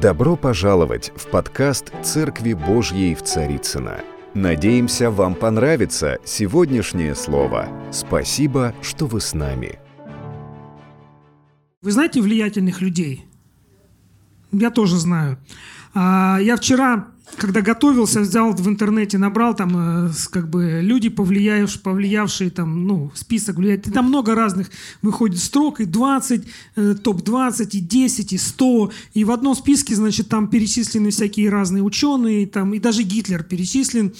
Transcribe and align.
Добро 0.00 0.36
пожаловать 0.36 1.10
в 1.16 1.26
подкаст 1.26 1.92
«Церкви 2.04 2.52
Божьей 2.52 3.16
в 3.16 3.22
Царицыно». 3.24 3.98
Надеемся, 4.32 5.10
вам 5.10 5.34
понравится 5.34 6.18
сегодняшнее 6.24 7.16
слово. 7.16 7.68
Спасибо, 7.90 8.76
что 8.80 9.06
вы 9.06 9.20
с 9.20 9.34
нами. 9.34 9.80
Вы 11.82 11.90
знаете 11.90 12.20
влиятельных 12.20 12.80
людей? 12.80 13.26
Я 14.52 14.70
тоже 14.70 14.98
знаю. 14.98 15.36
А, 15.94 16.38
я 16.40 16.56
вчера 16.56 17.08
когда 17.36 17.60
готовился, 17.60 18.20
взял 18.20 18.52
в 18.52 18.68
интернете, 18.68 19.18
набрал 19.18 19.54
там 19.54 20.08
э, 20.08 20.10
как 20.30 20.48
бы 20.50 20.80
люди, 20.82 21.08
повлиявшие, 21.08 21.80
повлиявшие 21.80 22.50
там, 22.50 22.86
ну, 22.86 23.12
список 23.14 23.56
влияет. 23.56 23.84
Там 23.92 24.06
много 24.06 24.34
разных 24.34 24.70
выходит 25.02 25.38
строк, 25.38 25.80
и 25.80 25.84
20, 25.84 26.42
э, 26.76 26.94
топ-20, 26.94 27.68
и 27.72 27.80
10, 27.80 28.32
и 28.32 28.38
100. 28.38 28.92
И 29.14 29.24
в 29.24 29.30
одном 29.30 29.54
списке, 29.54 29.94
значит, 29.94 30.28
там 30.28 30.48
перечислены 30.48 31.10
всякие 31.10 31.50
разные 31.50 31.82
ученые, 31.82 32.46
там, 32.46 32.74
и 32.74 32.78
даже 32.80 33.02
Гитлер 33.02 33.42
перечислен. 33.42 34.12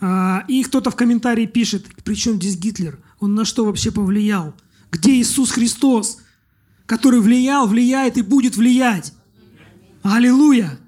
А, 0.00 0.44
и 0.48 0.62
кто-то 0.62 0.90
в 0.90 0.96
комментарии 0.96 1.46
пишет, 1.46 1.86
при 2.04 2.14
чем 2.14 2.36
здесь 2.36 2.56
Гитлер? 2.56 2.98
Он 3.20 3.34
на 3.34 3.44
что 3.44 3.64
вообще 3.64 3.90
повлиял? 3.90 4.54
Где 4.90 5.12
Иисус 5.12 5.50
Христос, 5.50 6.18
который 6.84 7.20
влиял, 7.20 7.66
влияет 7.66 8.18
и 8.18 8.22
будет 8.22 8.56
влиять? 8.56 9.12
Аллилуйя! 10.02 10.78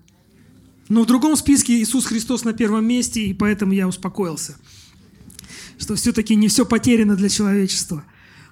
Но 0.89 1.03
в 1.03 1.07
другом 1.07 1.37
списке 1.37 1.75
Иисус 1.75 2.07
Христос 2.07 2.45
на 2.45 2.53
первом 2.53 2.87
месте, 2.87 3.23
и 3.23 3.35
поэтому 3.35 3.73
я 3.73 3.87
успокоился, 3.87 4.57
что 5.79 5.95
все-таки 5.95 6.35
не 6.35 6.49
все 6.49 6.65
потеряно 6.65 7.15
для 7.15 7.29
человечества. 7.29 8.05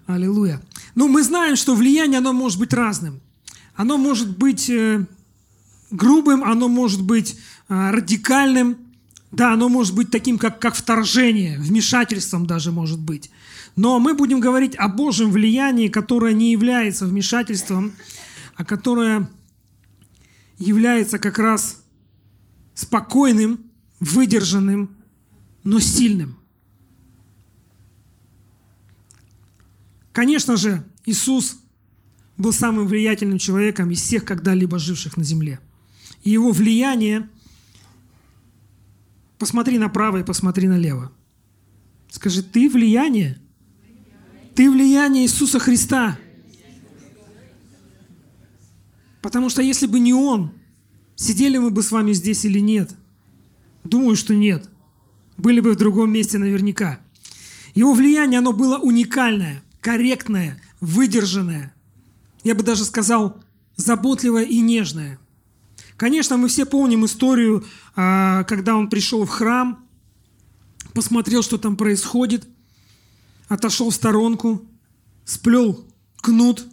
Аллилуйя. 0.06 0.62
Но 0.94 1.08
мы 1.08 1.22
знаем, 1.22 1.56
что 1.56 1.74
влияние, 1.74 2.18
оно 2.18 2.32
может 2.32 2.58
быть 2.58 2.72
разным. 2.72 3.20
Оно 3.74 3.98
может 3.98 4.36
быть 4.38 4.70
э, 4.70 5.04
грубым, 5.90 6.44
оно 6.44 6.68
может 6.68 7.02
быть 7.02 7.36
э, 7.68 7.90
радикальным, 7.90 8.78
да, 9.32 9.52
оно 9.52 9.68
может 9.68 9.94
быть 9.94 10.10
таким, 10.10 10.38
как, 10.38 10.60
как 10.60 10.74
вторжение, 10.74 11.58
вмешательством 11.58 12.46
даже 12.46 12.70
может 12.70 13.00
быть. 13.00 13.30
Но 13.74 13.98
мы 13.98 14.14
будем 14.14 14.40
говорить 14.40 14.74
о 14.76 14.88
Божьем 14.88 15.30
влиянии, 15.30 15.88
которое 15.88 16.32
не 16.32 16.52
является 16.52 17.04
вмешательством, 17.06 17.92
а 18.54 18.64
которое 18.64 19.28
является 20.58 21.18
как 21.18 21.38
раз 21.38 21.82
спокойным, 22.76 23.64
выдержанным, 23.98 24.94
но 25.64 25.80
сильным. 25.80 26.38
Конечно 30.12 30.56
же, 30.56 30.84
Иисус 31.04 31.58
был 32.36 32.52
самым 32.52 32.86
влиятельным 32.86 33.38
человеком 33.38 33.90
из 33.90 34.02
всех 34.02 34.24
когда-либо 34.24 34.78
живших 34.78 35.16
на 35.16 35.24
земле. 35.24 35.58
И 36.22 36.30
его 36.30 36.52
влияние, 36.52 37.28
посмотри 39.38 39.78
направо 39.78 40.18
и 40.18 40.24
посмотри 40.24 40.68
налево. 40.68 41.10
Скажи, 42.10 42.42
ты 42.42 42.68
влияние? 42.68 43.40
Ты 44.54 44.70
влияние 44.70 45.24
Иисуса 45.24 45.58
Христа. 45.58 46.18
Потому 49.22 49.48
что 49.48 49.62
если 49.62 49.86
бы 49.86 49.98
не 49.98 50.12
Он, 50.12 50.52
Сидели 51.16 51.56
мы 51.56 51.70
бы 51.70 51.82
с 51.82 51.90
вами 51.90 52.12
здесь 52.12 52.44
или 52.44 52.60
нет? 52.60 52.90
Думаю, 53.84 54.16
что 54.16 54.34
нет. 54.34 54.68
Были 55.38 55.60
бы 55.60 55.72
в 55.72 55.76
другом 55.76 56.12
месте 56.12 56.36
наверняка. 56.36 57.00
Его 57.74 57.94
влияние, 57.94 58.38
оно 58.38 58.52
было 58.52 58.76
уникальное, 58.78 59.62
корректное, 59.80 60.60
выдержанное. 60.80 61.74
Я 62.44 62.54
бы 62.54 62.62
даже 62.62 62.84
сказал, 62.84 63.42
заботливое 63.76 64.44
и 64.44 64.60
нежное. 64.60 65.18
Конечно, 65.96 66.36
мы 66.36 66.48
все 66.48 66.66
помним 66.66 67.06
историю, 67.06 67.64
а, 67.94 68.44
когда 68.44 68.76
он 68.76 68.90
пришел 68.90 69.24
в 69.24 69.30
храм, 69.30 69.86
посмотрел, 70.92 71.42
что 71.42 71.56
там 71.56 71.76
происходит, 71.76 72.46
отошел 73.48 73.88
в 73.88 73.94
сторонку, 73.94 74.66
сплел 75.24 75.86
кнут, 76.20 76.66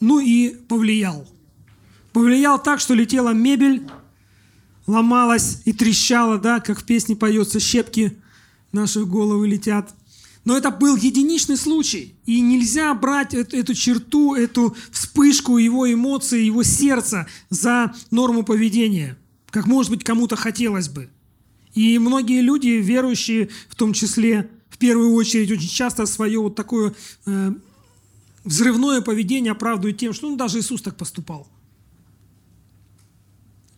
ну 0.00 0.18
и 0.18 0.48
повлиял– 0.50 1.28
повлиял 2.16 2.58
так, 2.58 2.80
что 2.80 2.94
летела 2.94 3.34
мебель, 3.34 3.86
ломалась 4.86 5.60
и 5.66 5.74
трещала, 5.74 6.38
да, 6.38 6.60
как 6.60 6.80
в 6.80 6.84
песне 6.84 7.14
поется, 7.14 7.60
щепки 7.60 8.16
наши 8.72 9.04
головы 9.04 9.46
летят. 9.46 9.94
Но 10.46 10.56
это 10.56 10.70
был 10.70 10.96
единичный 10.96 11.58
случай. 11.58 12.14
И 12.24 12.40
нельзя 12.40 12.94
брать 12.94 13.34
эту, 13.34 13.58
эту 13.58 13.74
черту, 13.74 14.34
эту 14.34 14.74
вспышку 14.92 15.58
его 15.58 15.92
эмоций, 15.92 16.46
его 16.46 16.62
сердца 16.62 17.26
за 17.50 17.94
норму 18.10 18.44
поведения, 18.44 19.18
как, 19.50 19.66
может 19.66 19.90
быть, 19.90 20.02
кому-то 20.02 20.36
хотелось 20.36 20.88
бы. 20.88 21.10
И 21.74 21.98
многие 21.98 22.40
люди, 22.40 22.68
верующие 22.68 23.50
в 23.68 23.74
том 23.74 23.92
числе, 23.92 24.48
в 24.70 24.78
первую 24.78 25.12
очередь, 25.12 25.50
очень 25.50 25.68
часто 25.68 26.06
свое 26.06 26.38
вот 26.38 26.54
такое 26.54 26.94
э, 27.26 27.52
взрывное 28.42 29.02
поведение 29.02 29.52
оправдывают 29.52 29.98
тем, 29.98 30.14
что 30.14 30.30
ну, 30.30 30.36
даже 30.36 30.60
Иисус 30.60 30.80
так 30.80 30.96
поступал. 30.96 31.46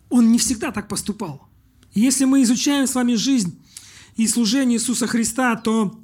Он 0.09 0.31
не 0.31 0.37
всегда 0.37 0.71
так 0.71 0.87
поступал. 0.87 1.47
Если 1.93 2.25
мы 2.25 2.43
изучаем 2.43 2.87
с 2.87 2.95
вами 2.95 3.15
жизнь 3.15 3.59
и 4.15 4.27
служение 4.27 4.77
Иисуса 4.77 5.07
Христа, 5.07 5.55
то 5.55 5.99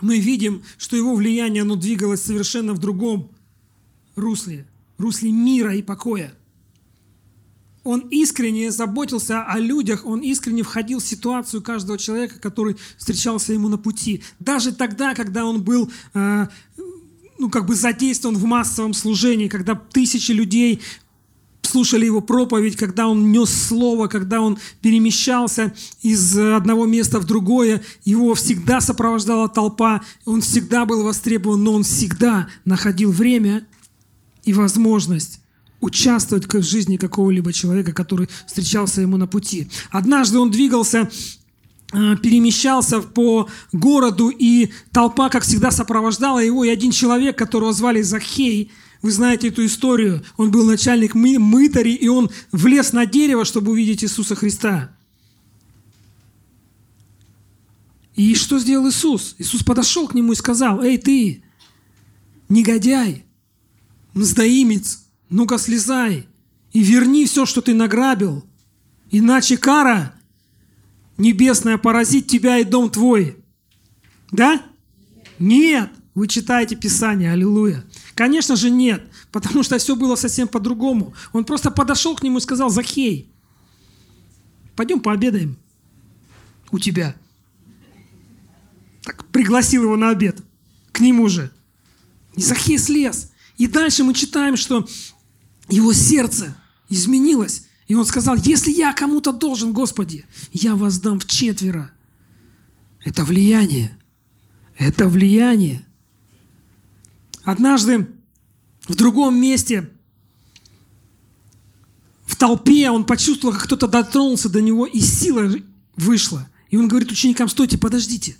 мы 0.00 0.18
видим, 0.18 0.62
что 0.76 0.96
его 0.96 1.14
влияние, 1.14 1.62
оно 1.62 1.76
двигалось 1.76 2.22
совершенно 2.22 2.72
в 2.72 2.78
другом 2.78 3.30
русле, 4.16 4.66
русле 4.96 5.32
мира 5.32 5.74
и 5.74 5.82
покоя. 5.82 6.34
Он 7.84 8.00
искренне 8.10 8.70
заботился 8.70 9.44
о 9.44 9.58
людях, 9.58 10.04
он 10.04 10.20
искренне 10.20 10.62
входил 10.62 10.98
в 10.98 11.06
ситуацию 11.06 11.62
каждого 11.62 11.98
человека, 11.98 12.38
который 12.38 12.76
встречался 12.96 13.52
ему 13.52 13.68
на 13.68 13.78
пути. 13.78 14.22
Даже 14.40 14.72
тогда, 14.72 15.14
когда 15.14 15.46
он 15.46 15.62
был 15.62 15.90
э, 16.12 16.46
ну, 17.38 17.48
как 17.48 17.66
бы 17.66 17.74
задействован 17.74 18.36
в 18.36 18.44
массовом 18.44 18.92
служении, 18.92 19.48
когда 19.48 19.74
тысячи 19.74 20.32
людей 20.32 20.82
слушали 21.62 22.06
его 22.06 22.20
проповедь, 22.20 22.76
когда 22.76 23.08
он 23.08 23.30
нес 23.30 23.50
слово, 23.50 24.08
когда 24.08 24.40
он 24.40 24.58
перемещался 24.80 25.74
из 26.02 26.36
одного 26.36 26.86
места 26.86 27.20
в 27.20 27.24
другое, 27.24 27.82
его 28.04 28.34
всегда 28.34 28.80
сопровождала 28.80 29.48
толпа, 29.48 30.02
он 30.24 30.40
всегда 30.40 30.86
был 30.86 31.04
востребован, 31.04 31.62
но 31.62 31.74
он 31.74 31.82
всегда 31.82 32.48
находил 32.64 33.12
время 33.12 33.66
и 34.44 34.52
возможность 34.52 35.40
участвовать 35.80 36.52
в 36.52 36.62
жизни 36.62 36.96
какого-либо 36.96 37.52
человека, 37.52 37.92
который 37.92 38.28
встречался 38.46 39.00
ему 39.00 39.16
на 39.16 39.26
пути. 39.26 39.68
Однажды 39.90 40.38
он 40.38 40.50
двигался 40.50 41.10
э, 41.92 42.16
перемещался 42.16 43.00
по 43.00 43.48
городу, 43.72 44.28
и 44.28 44.70
толпа, 44.90 45.28
как 45.28 45.44
всегда, 45.44 45.70
сопровождала 45.70 46.40
его, 46.40 46.64
и 46.64 46.68
один 46.68 46.90
человек, 46.90 47.38
которого 47.38 47.72
звали 47.72 48.02
Захей, 48.02 48.72
вы 49.02 49.12
знаете 49.12 49.48
эту 49.48 49.64
историю. 49.64 50.24
Он 50.36 50.50
был 50.50 50.64
начальник 50.64 51.14
мы, 51.14 51.38
мытари, 51.38 51.92
и 51.92 52.08
он 52.08 52.30
влез 52.52 52.92
на 52.92 53.06
дерево, 53.06 53.44
чтобы 53.44 53.72
увидеть 53.72 54.02
Иисуса 54.02 54.34
Христа. 54.34 54.94
И 58.16 58.34
что 58.34 58.58
сделал 58.58 58.88
Иисус? 58.88 59.36
Иисус 59.38 59.62
подошел 59.62 60.08
к 60.08 60.14
нему 60.14 60.32
и 60.32 60.36
сказал, 60.36 60.82
«Эй, 60.82 60.98
ты, 60.98 61.44
негодяй, 62.48 63.24
мздоимец, 64.14 65.04
ну-ка 65.30 65.58
слезай 65.58 66.26
и 66.72 66.82
верни 66.82 67.26
все, 67.26 67.46
что 67.46 67.60
ты 67.60 67.74
награбил, 67.74 68.44
иначе 69.10 69.56
кара 69.56 70.14
небесная 71.16 71.78
поразит 71.78 72.26
тебя 72.26 72.58
и 72.58 72.64
дом 72.64 72.90
твой». 72.90 73.36
Да? 74.30 74.62
Нет. 75.38 75.90
Вы 76.14 76.26
читаете 76.26 76.76
Писание, 76.76 77.32
аллилуйя. 77.32 77.84
Конечно 78.18 78.56
же 78.56 78.68
нет, 78.68 79.08
потому 79.30 79.62
что 79.62 79.78
все 79.78 79.94
было 79.94 80.16
совсем 80.16 80.48
по-другому. 80.48 81.14
Он 81.32 81.44
просто 81.44 81.70
подошел 81.70 82.16
к 82.16 82.24
нему 82.24 82.38
и 82.38 82.40
сказал, 82.40 82.68
Захей, 82.68 83.30
пойдем 84.74 84.98
пообедаем 84.98 85.56
у 86.72 86.80
тебя. 86.80 87.14
Так, 89.04 89.24
пригласил 89.26 89.84
его 89.84 89.96
на 89.96 90.10
обед 90.10 90.42
к 90.90 90.98
нему 90.98 91.28
же. 91.28 91.52
И 92.34 92.42
Захей 92.42 92.76
слез. 92.78 93.30
И 93.56 93.68
дальше 93.68 94.02
мы 94.02 94.14
читаем, 94.14 94.56
что 94.56 94.88
его 95.68 95.92
сердце 95.92 96.56
изменилось. 96.88 97.68
И 97.86 97.94
он 97.94 98.04
сказал, 98.04 98.34
если 98.34 98.72
я 98.72 98.92
кому-то 98.94 99.30
должен, 99.30 99.72
Господи, 99.72 100.26
я 100.50 100.74
воздам 100.74 101.20
в 101.20 101.26
четверо. 101.26 101.92
Это 103.04 103.24
влияние. 103.24 103.96
Это 104.76 105.06
влияние. 105.06 105.84
Однажды 107.48 108.06
в 108.88 108.94
другом 108.94 109.40
месте, 109.40 109.88
в 112.26 112.36
толпе, 112.36 112.90
он 112.90 113.06
почувствовал, 113.06 113.54
как 113.54 113.64
кто-то 113.64 113.88
дотронулся 113.88 114.50
до 114.50 114.60
него, 114.60 114.84
и 114.84 115.00
сила 115.00 115.50
вышла. 115.96 116.46
И 116.68 116.76
он 116.76 116.88
говорит 116.88 117.10
ученикам, 117.10 117.48
стойте, 117.48 117.78
подождите. 117.78 118.36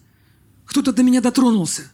Кто-то 0.66 0.92
до 0.92 1.02
меня 1.02 1.22
дотронулся. 1.22 1.90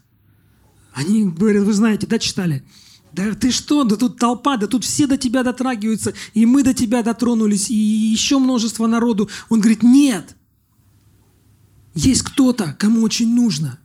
Они 0.93 1.27
говорят, 1.27 1.63
вы 1.63 1.73
знаете, 1.73 2.09
да, 2.09 2.19
читали? 2.19 2.65
Да 3.13 3.33
ты 3.37 3.53
что, 3.53 3.85
да 3.85 3.95
тут 3.95 4.19
толпа, 4.19 4.57
да 4.57 4.67
тут 4.67 4.83
все 4.83 5.07
до 5.07 5.17
тебя 5.17 5.45
дотрагиваются, 5.45 6.15
и 6.33 6.47
мы 6.47 6.65
до 6.65 6.75
тебя 6.75 7.05
дотронулись, 7.05 7.71
и 7.71 7.77
еще 7.77 8.41
множество 8.41 8.89
народу. 8.89 9.31
Он 9.51 9.61
говорит, 9.61 9.85
нет, 9.85 10.35
есть 11.95 12.23
кто-то, 12.23 12.75
кому 12.77 13.03
очень 13.03 13.33
нужно. 13.33 13.79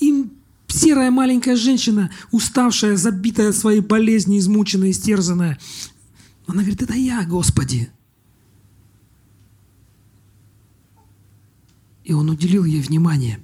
Им 0.00 0.35
серая 0.76 1.10
маленькая 1.10 1.56
женщина, 1.56 2.10
уставшая, 2.30 2.96
забитая 2.96 3.52
своей 3.52 3.80
болезнью, 3.80 4.38
измученная, 4.38 4.90
истерзанная. 4.90 5.58
Она 6.46 6.60
говорит, 6.60 6.82
это 6.82 6.94
я, 6.94 7.24
Господи. 7.24 7.90
И 12.04 12.12
он 12.12 12.30
уделил 12.30 12.64
ей 12.64 12.80
внимание. 12.82 13.40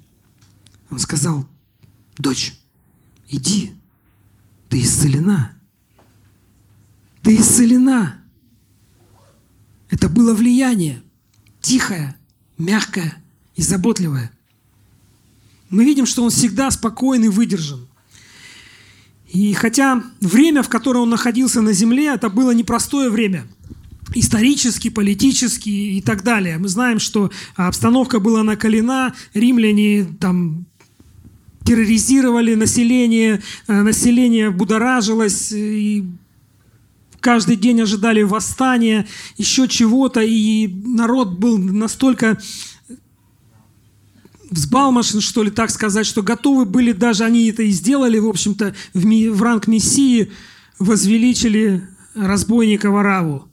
Он 0.91 0.99
сказал, 0.99 1.49
дочь, 2.19 2.55
иди, 3.29 3.73
ты 4.69 4.81
исцелена. 4.81 5.53
Ты 7.23 7.37
исцелена. 7.37 8.23
Это 9.89 10.09
было 10.09 10.35
влияние. 10.35 11.03
Тихое, 11.61 12.17
мягкое 12.59 13.15
и 13.57 13.63
заботливое. 13.63 14.31
Мы 15.73 15.85
видим, 15.85 16.07
что 16.07 16.23
он 16.23 16.31
всегда 16.31 16.71
спокойный, 16.71 17.29
выдержан. 17.29 17.89
И 19.27 19.53
хотя 19.55 20.05
время, 20.21 20.63
в 20.63 20.69
которое 20.69 21.01
он 21.01 21.11
находился 21.11 21.63
на 21.63 21.73
земле, 21.73 22.13
это 22.15 22.29
было 22.29 22.53
непростое 22.53 23.11
время– 23.11 23.47
исторически, 24.15 24.91
политически 24.91 25.71
и 25.71 26.03
так 26.03 26.23
далее. 26.23 26.59
Мы 26.59 26.69
знаем, 26.69 26.99
что 26.99 27.31
обстановка 27.57 28.21
была 28.21 28.43
накалена, 28.43 29.15
римляне 29.35 30.07
там 30.21 30.67
терроризировали 31.65 32.55
население, 32.55 33.41
э, 33.69 33.83
население 33.83 34.51
будоражилось, 34.51 35.53
и 35.53 36.05
каждый 37.21 37.57
день 37.57 37.81
ожидали 37.81 38.23
восстания, 38.23 39.07
еще 39.39 39.69
чего-то, 39.69 40.21
и 40.21 40.69
народ 40.69 41.39
был 41.39 41.57
настолько 41.59 42.39
взбалмошен, 44.53 45.21
что 45.21 45.43
ли, 45.43 45.51
так 45.51 45.71
сказать, 45.71 46.07
что 46.07 46.23
готовы 46.23 46.65
были 46.65 46.93
даже, 46.93 47.25
они 47.25 47.49
это 47.49 47.63
и 47.63 47.71
сделали, 47.71 48.19
в 48.19 48.29
общем-то, 48.29 48.75
в, 48.95 49.05
ми, 49.05 49.29
в 49.29 49.43
ранг 49.43 49.67
Мессии 49.67 50.31
возвеличили 50.79 51.89
разбойника 52.15 52.91
Вараву. 52.91 53.49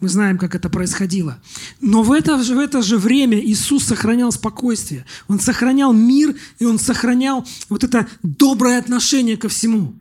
Мы 0.00 0.08
знаем, 0.08 0.36
как 0.36 0.56
это 0.56 0.68
происходило. 0.68 1.40
Но 1.80 2.02
в 2.02 2.10
это, 2.10 2.36
в 2.36 2.58
это 2.58 2.82
же 2.82 2.98
время 2.98 3.38
Иисус 3.38 3.84
сохранял 3.84 4.32
спокойствие. 4.32 5.06
Он 5.28 5.38
сохранял 5.38 5.92
мир, 5.92 6.34
и 6.58 6.64
Он 6.64 6.80
сохранял 6.80 7.46
вот 7.68 7.84
это 7.84 8.08
доброе 8.24 8.78
отношение 8.78 9.36
ко 9.36 9.48
всему. 9.48 9.94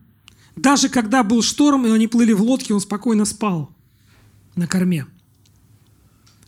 Даже 0.56 0.90
когда 0.90 1.24
был 1.24 1.44
шторм, 1.44 1.86
и 1.86 1.92
они 1.92 2.08
плыли 2.08 2.34
в 2.34 2.42
лодке, 2.42 2.74
Он 2.74 2.82
спокойно 2.82 3.26
спал 3.26 3.72
на 4.56 4.66
корме. 4.66 5.06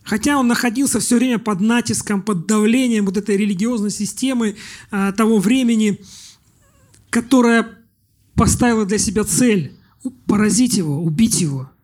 Хотя 0.04 0.38
он 0.38 0.48
находился 0.48 1.00
все 1.00 1.18
время 1.18 1.40
под 1.40 1.62
натиском, 1.62 2.22
под 2.22 2.46
давлением 2.46 3.06
вот 3.06 3.18
этой 3.18 3.38
религиозной 3.38 3.92
системы 3.92 4.56
а, 4.92 5.12
того 5.14 5.40
времени, 5.40 6.00
которая 7.10 7.70
поставила 8.36 8.86
для 8.86 8.98
себя 8.98 9.24
цель 9.24 9.78
поразить 10.26 10.78
его, 10.78 11.02
убить 11.02 11.42
его– 11.42 11.70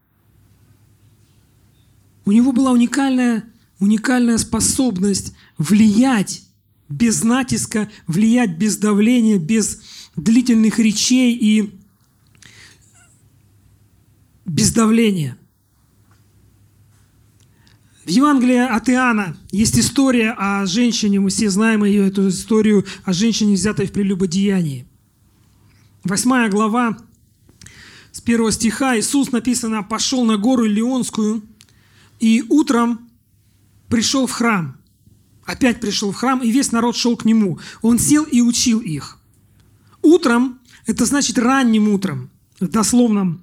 у 2.30 2.32
него 2.32 2.52
была 2.52 2.72
уникальная, 2.72 3.44
уникальная 3.80 4.38
способность 4.38 5.34
влиять 5.58 6.44
без 6.88 7.24
натиска, 7.24 7.90
влиять 8.06 8.56
без 8.56 8.78
давления, 8.78 9.40
без 9.40 9.82
длительных 10.16 10.78
речей 10.78 11.36
и 11.36 11.80
без 14.46 14.72
давления. 14.74 15.40
В 18.06 18.10
Евангелии 18.10 18.58
от 18.58 18.90
Иоанна 18.90 19.38
есть 19.52 19.78
история 19.78 20.32
о 20.32 20.66
женщине, 20.66 21.20
мы 21.20 21.30
все 21.30 21.50
знаем 21.50 21.84
ее, 21.84 22.08
эту 22.08 22.30
историю 22.30 22.86
о 23.04 23.14
женщине, 23.14 23.54
взятой 23.54 23.88
в 23.88 23.92
прелюбодеянии. 23.92 24.88
Восьмая 26.04 26.50
глава, 26.50 26.98
с 28.12 28.22
первого 28.22 28.52
стиха, 28.52 28.98
Иисус, 28.98 29.32
написано, 29.32 29.84
пошел 29.84 30.24
на 30.26 30.38
гору 30.38 30.66
Леонскую– 30.66 31.44
и 32.20 32.44
утром 32.50 33.10
пришел 33.88 34.28
в 34.28 34.32
храм. 34.32 34.78
Опять 35.46 35.80
пришел 35.80 36.12
в 36.12 36.16
храм, 36.16 36.44
и 36.44 36.52
весь 36.52 36.72
народ 36.72 36.96
шел 36.96 37.18
к 37.18 37.26
нему. 37.26 37.60
Он 37.82 37.98
сел 37.98 38.24
и 38.24 38.42
учил 38.42 38.80
их. 38.82 39.18
Утром, 40.02 40.60
это 40.86 41.06
значит 41.06 41.38
ранним 41.40 41.90
утром, 41.90 42.30
в 42.60 42.68
дословном, 42.68 43.42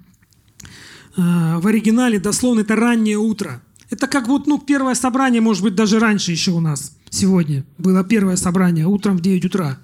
э, 1.16 1.58
в 1.58 1.66
оригинале 1.66 2.20
дословно 2.20 2.60
это 2.60 2.76
раннее 2.76 3.18
утро. 3.18 3.62
Это 3.90 4.06
как 4.06 4.28
вот 4.28 4.46
ну, 4.46 4.58
первое 4.58 4.94
собрание, 4.94 5.40
может 5.40 5.62
быть, 5.62 5.74
даже 5.74 5.98
раньше 5.98 6.32
еще 6.32 6.50
у 6.52 6.60
нас 6.60 6.96
сегодня 7.10 7.64
было 7.78 8.02
первое 8.04 8.36
собрание, 8.36 8.86
утром 8.86 9.16
в 9.16 9.20
9 9.20 9.44
утра. 9.44 9.78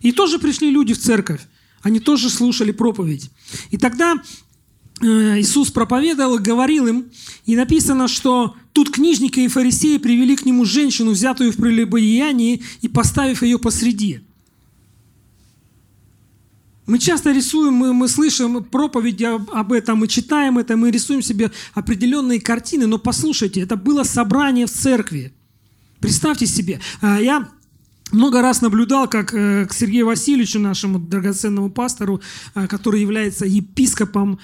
И 0.00 0.12
тоже 0.12 0.38
пришли 0.38 0.70
люди 0.70 0.94
в 0.94 0.98
церковь. 0.98 1.40
Они 1.82 2.00
тоже 2.00 2.30
слушали 2.30 2.72
проповедь. 2.72 3.30
И 3.70 3.76
тогда 3.76 4.22
Э, 5.00 5.38
Иисус 5.40 5.70
проповедовал 5.70 6.36
и 6.38 6.42
говорил 6.42 6.86
им, 6.88 7.06
и 7.46 7.54
написано, 7.54 8.08
что 8.08 8.56
тут 8.72 8.90
книжники 8.90 9.40
и 9.40 9.48
фарисеи 9.48 9.98
привели 9.98 10.36
к 10.36 10.44
нему 10.44 10.64
женщину, 10.64 11.12
взятую 11.12 11.52
в 11.52 11.56
прелюбодеянии, 11.56 12.62
и 12.80 12.88
поставив 12.88 13.42
ее 13.42 13.58
посреди. 13.58 14.20
Мы 16.88 16.98
часто 16.98 17.32
рисуем, 17.32 17.74
мы, 17.74 17.92
мы 17.92 18.08
слышим 18.08 18.64
проповеди 18.64 19.24
об, 19.24 19.50
об 19.50 19.72
этом, 19.72 19.98
мы 19.98 20.08
читаем 20.08 20.56
это, 20.56 20.74
мы 20.74 20.90
рисуем 20.90 21.20
себе 21.20 21.50
определенные 21.74 22.40
картины, 22.40 22.86
но 22.86 22.98
послушайте, 22.98 23.60
это 23.60 23.76
было 23.76 24.04
собрание 24.04 24.66
в 24.66 24.70
церкви. 24.70 25.34
Представьте 26.00 26.46
себе, 26.46 26.80
э, 27.02 27.18
я 27.20 27.46
много 28.10 28.40
раз 28.40 28.62
наблюдал, 28.62 29.06
как 29.06 29.34
э, 29.34 29.66
к 29.66 29.74
Сергею 29.74 30.06
Васильевичу, 30.06 30.58
нашему 30.60 30.98
драгоценному 30.98 31.70
пастору, 31.70 32.22
который 32.54 33.02
является 33.02 33.44
епископом 33.44 34.38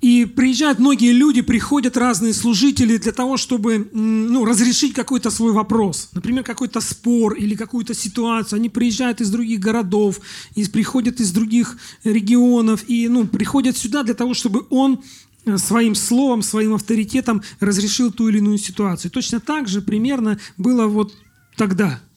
и 0.00 0.24
приезжают 0.24 0.78
многие 0.78 1.12
люди, 1.12 1.42
приходят 1.42 1.96
разные 1.96 2.32
служители 2.32 2.96
для 2.96 3.12
того, 3.12 3.36
чтобы 3.36 3.88
ну, 3.92 4.44
разрешить 4.44 4.94
какой-то 4.94 5.30
свой 5.30 5.52
вопрос. 5.52 6.08
Например, 6.12 6.42
какой-то 6.42 6.80
спор 6.80 7.34
или 7.34 7.54
какую-то 7.54 7.94
ситуацию. 7.94 8.58
Они 8.58 8.68
приезжают 8.70 9.20
из 9.20 9.30
других 9.30 9.60
городов, 9.60 10.20
и 10.54 10.64
приходят 10.66 11.20
из 11.20 11.32
других 11.32 11.76
регионов 12.04 12.84
и 12.88 13.08
ну, 13.08 13.26
приходят 13.26 13.76
сюда 13.76 14.02
для 14.02 14.14
того, 14.14 14.32
чтобы 14.32 14.66
он 14.70 15.02
э, 15.44 15.58
своим 15.58 15.94
словом, 15.94 16.42
своим 16.42 16.74
авторитетом 16.74 17.42
разрешил 17.60 18.10
ту 18.10 18.28
или 18.28 18.38
иную 18.38 18.58
ситуацию. 18.58 19.10
Точно 19.10 19.38
так 19.38 19.68
же 19.68 19.82
примерно 19.82 20.38
было 20.56 20.86
вот 20.86 21.14
тогда– 21.56 22.00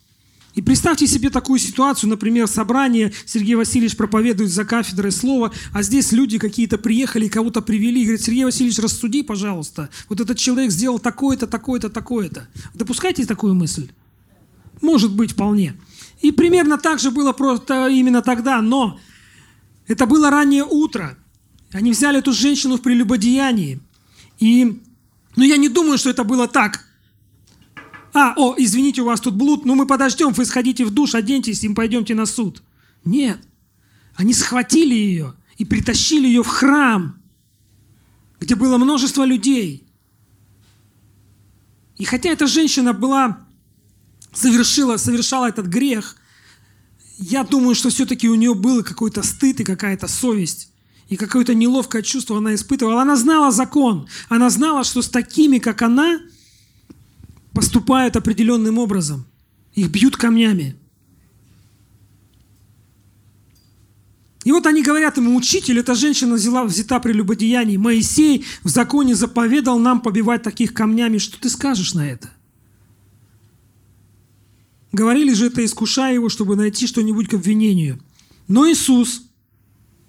и 0.56 0.62
представьте 0.62 1.08
себе 1.08 1.32
такую 1.32 1.58
ситуацию, 1.58 2.12
например, 2.12 2.48
собрание, 2.48 3.12
Сергей 3.26 3.56
Васильевич 3.56 3.98
проповедует 3.98 4.52
за 4.52 4.66
кафедрой 4.66 5.12
слова, 5.12 5.52
а 5.74 5.82
здесь 5.82 6.12
люди 6.12 6.38
какие-то 6.38 6.78
приехали, 6.78 7.28
кого-то 7.28 7.62
привели, 7.62 8.02
и 8.02 8.04
говорят, 8.06 8.22
Сергей 8.22 8.46
Васильевич, 8.46 8.78
рассуди, 8.78 9.24
пожалуйста, 9.24 9.90
вот 10.10 10.20
этот 10.20 10.38
человек 10.38 10.70
сделал 10.70 11.00
такое-то, 11.00 11.48
такое-то, 11.48 11.90
такое-то. 11.90 12.48
Допускайте 12.76 13.26
такую 13.26 13.56
мысль? 13.56 13.90
Может 14.82 15.16
быть, 15.16 15.32
вполне. 15.32 15.74
И 16.22 16.32
примерно 16.32 16.78
так 16.78 17.00
же 17.00 17.10
было 17.10 17.32
просто 17.32 17.88
именно 17.88 18.22
тогда, 18.22 18.62
но 18.62 19.00
это 19.88 20.06
было 20.06 20.30
раннее 20.30 20.66
утро. 20.66 21.18
Они 21.72 21.92
взяли 21.92 22.20
эту 22.20 22.32
женщину 22.32 22.78
в 22.78 22.82
прелюбодеянии. 22.82 23.80
И, 24.38 24.80
но 25.36 25.44
я 25.44 25.58
не 25.58 25.68
думаю, 25.68 25.98
что 25.98 26.12
это 26.12 26.24
было 26.24 26.48
так– 26.48 26.86
а, 28.14 28.34
о, 28.38 28.56
извините, 28.58 29.02
у 29.02 29.06
вас 29.06 29.20
тут 29.20 29.36
блуд, 29.36 29.66
ну 29.66 29.76
мы 29.76 29.88
подождем, 29.88 30.32
вы 30.34 30.46
сходите 30.46 30.86
в 30.86 30.92
душ, 30.92 31.16
оденьтесь 31.16 31.64
и 31.64 31.70
пойдемте 31.74 32.14
на 32.14 32.26
суд. 32.26 32.62
Нет. 33.04 33.40
Они 34.16 34.34
схватили 34.34 34.94
ее 34.94 35.34
и 35.58 35.66
притащили 35.66 36.28
ее 36.28 36.44
в 36.44 36.48
храм, 36.48 37.18
где 38.40 38.56
было 38.56 38.78
множество 38.78 39.26
людей. 39.26 39.88
И 41.98 42.06
хотя 42.06 42.30
эта 42.30 42.48
женщина 42.48 42.94
была, 42.94 43.48
совершила, 44.32 44.98
совершала 44.98 45.48
этот 45.48 45.66
грех, 45.68 46.16
я 47.18 47.44
думаю, 47.44 47.76
что 47.76 47.90
все-таки 47.90 48.30
у 48.30 48.36
нее 48.36 48.54
был 48.54 48.84
какой-то 48.84 49.24
стыд 49.24 49.60
и 49.60 49.64
какая-то 49.64 50.08
совесть. 50.08 50.72
И 51.10 51.16
какое-то 51.16 51.54
неловкое 51.54 52.02
чувство 52.02 52.38
она 52.38 52.56
испытывала. 52.56 53.02
Она 53.02 53.16
знала 53.16 53.52
закон. 53.52 54.08
Она 54.30 54.50
знала, 54.50 54.84
что 54.84 55.02
с 55.02 55.10
такими, 55.10 55.60
как 55.60 55.82
она, 55.82 56.20
поступают 57.54 58.16
определенным 58.16 58.78
образом. 58.78 59.26
Их 59.74 59.90
бьют 59.90 60.18
камнями. 60.18 60.76
И 64.44 64.52
вот 64.52 64.66
они 64.68 64.84
говорят 64.84 65.18
ему, 65.18 65.36
учитель, 65.38 65.80
эта 65.80 65.96
женщина 65.96 66.36
взяла, 66.36 66.66
взята 66.66 67.00
при 67.00 67.14
любодеянии. 67.14 67.78
Моисей 67.78 68.46
в 68.62 68.70
законе 68.70 69.16
заповедал 69.16 69.80
нам 69.80 70.02
побивать 70.02 70.44
таких 70.44 70.74
камнями. 70.74 71.18
Что 71.18 71.40
ты 71.40 71.50
скажешь 71.50 71.94
на 71.94 72.06
это? 72.06 72.30
Говорили 74.92 75.34
же 75.34 75.48
это, 75.48 75.64
искушая 75.64 76.14
его, 76.14 76.30
чтобы 76.30 76.56
найти 76.56 76.88
что-нибудь 76.88 77.30
к 77.30 77.34
обвинению. 77.36 78.00
Но 78.48 78.70
Иисус, 78.70 79.24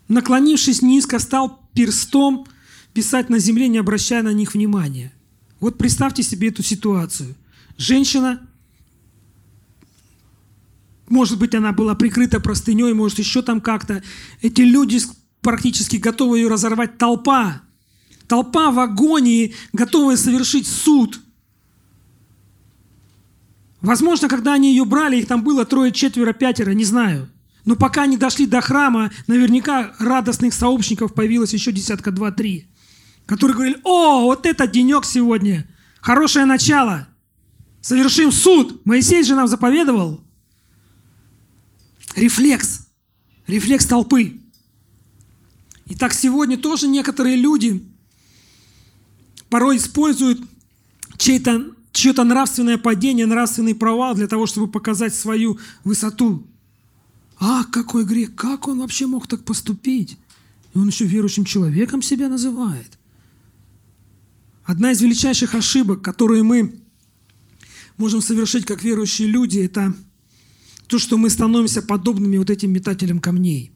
наклонившись 0.08 0.82
низко, 0.82 1.20
стал 1.20 1.60
перстом 1.72 2.46
писать 2.92 3.30
на 3.30 3.38
земле, 3.38 3.68
не 3.68 3.78
обращая 3.78 4.22
на 4.22 4.32
них 4.32 4.54
внимания. 4.54 5.13
Вот 5.64 5.78
представьте 5.78 6.22
себе 6.22 6.48
эту 6.48 6.62
ситуацию. 6.62 7.34
Женщина, 7.78 8.46
может 11.08 11.38
быть, 11.38 11.54
она 11.54 11.72
была 11.72 11.94
прикрыта 11.94 12.38
простыней, 12.38 12.92
может, 12.92 13.18
еще 13.18 13.40
там 13.40 13.62
как-то. 13.62 14.02
Эти 14.42 14.60
люди 14.60 15.00
практически 15.40 15.96
готовы 15.96 16.40
ее 16.40 16.48
разорвать. 16.48 16.98
Толпа, 16.98 17.62
толпа 18.28 18.72
в 18.72 18.78
агонии, 18.78 19.54
готовая 19.72 20.18
совершить 20.18 20.66
суд. 20.66 21.18
Возможно, 23.80 24.28
когда 24.28 24.52
они 24.52 24.68
ее 24.68 24.84
брали, 24.84 25.16
их 25.16 25.26
там 25.26 25.42
было 25.42 25.64
трое, 25.64 25.92
четверо, 25.92 26.34
пятеро, 26.34 26.72
не 26.72 26.84
знаю. 26.84 27.30
Но 27.64 27.74
пока 27.74 28.02
они 28.02 28.18
дошли 28.18 28.44
до 28.44 28.60
храма, 28.60 29.10
наверняка 29.28 29.94
радостных 29.98 30.52
сообщников 30.52 31.14
появилось 31.14 31.54
еще 31.54 31.72
десятка 31.72 32.10
два-три, 32.10 32.66
которые 33.26 33.54
говорили, 33.54 33.80
о, 33.84 34.22
вот 34.22 34.46
это 34.46 34.66
денек 34.66 35.04
сегодня, 35.04 35.68
хорошее 36.00 36.44
начало, 36.44 37.08
совершим 37.80 38.32
суд. 38.32 38.84
Моисей 38.84 39.22
же 39.22 39.34
нам 39.34 39.48
заповедовал. 39.48 40.20
Рефлекс, 42.16 42.86
рефлекс 43.46 43.86
толпы. 43.86 44.40
Итак, 45.86 46.14
сегодня 46.14 46.56
тоже 46.56 46.86
некоторые 46.86 47.36
люди 47.36 47.84
порой 49.48 49.76
используют 49.76 50.40
чей-то 51.16 51.74
чье-то 51.94 52.24
нравственное 52.24 52.76
падение, 52.76 53.24
нравственный 53.24 53.74
провал 53.74 54.14
для 54.14 54.26
того, 54.26 54.46
чтобы 54.46 54.66
показать 54.66 55.14
свою 55.14 55.58
высоту. 55.84 56.44
А, 57.38 57.64
какой 57.64 58.04
грех, 58.04 58.34
как 58.34 58.68
он 58.68 58.80
вообще 58.80 59.06
мог 59.06 59.28
так 59.28 59.44
поступить? 59.44 60.18
И 60.74 60.78
он 60.78 60.88
еще 60.88 61.04
верующим 61.04 61.44
человеком 61.44 62.02
себя 62.02 62.28
называет. 62.28 62.98
Одна 64.64 64.92
из 64.92 65.00
величайших 65.02 65.54
ошибок, 65.54 66.02
которые 66.02 66.42
мы 66.42 66.74
можем 67.98 68.22
совершить 68.22 68.64
как 68.64 68.82
верующие 68.82 69.28
люди, 69.28 69.58
это 69.58 69.94
то, 70.86 70.98
что 70.98 71.18
мы 71.18 71.28
становимся 71.28 71.82
подобными 71.82 72.38
вот 72.38 72.50
этим 72.50 72.72
метателям 72.72 73.20
камней. 73.20 73.72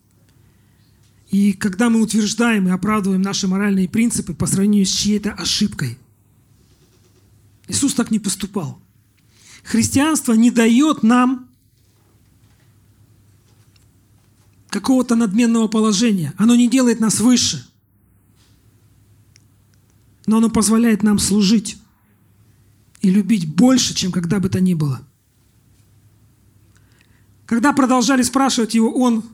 И 1.31 1.53
когда 1.53 1.91
мы 1.91 2.01
утверждаем 2.01 2.69
и 2.69 2.71
оправдываем 2.71 3.21
наши 3.21 3.47
моральные 3.47 3.89
принципы 3.89 4.33
по 4.33 4.47
сравнению 4.47 4.87
с 4.87 4.91
чьей-то 4.91 5.33
ошибкой. 5.33 5.99
Иисус 7.69 7.93
так 7.93 8.11
не 8.11 8.19
поступал. 8.19 8.81
Христианство 9.63 10.33
не 10.33 10.51
дает 10.51 11.03
нам 11.03 11.51
какого-то 14.71 15.17
надменного 15.17 15.69
положения. 15.69 16.33
Оно 16.39 16.57
не 16.57 16.69
делает 16.69 16.99
нас 16.99 17.21
выше. 17.21 17.68
Но 20.29 20.37
оно 20.37 20.51
позволяет 20.51 21.03
нам 21.03 21.19
служить 21.19 21.79
и 23.01 23.09
любить 23.09 23.49
больше, 23.49 23.95
чем 23.95 24.13
когда 24.13 24.41
бы 24.41 24.51
то 24.51 24.61
ни 24.61 24.75
было. 24.75 25.01
Когда 27.47 27.73
продолжали 27.73 28.21
спрашивать 28.21 28.75
его, 28.75 28.93
он, 28.93 29.25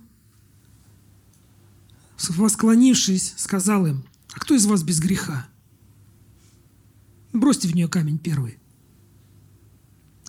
восклонившись, 2.28 3.34
сказал 3.36 3.86
им, 3.86 4.04
а 4.34 4.38
кто 4.38 4.54
из 4.54 4.66
вас 4.66 4.84
без 4.84 5.00
греха? 5.00 5.48
Бросьте 7.32 7.66
в 7.66 7.74
нее 7.74 7.88
камень 7.88 8.18
первый. 8.18 8.58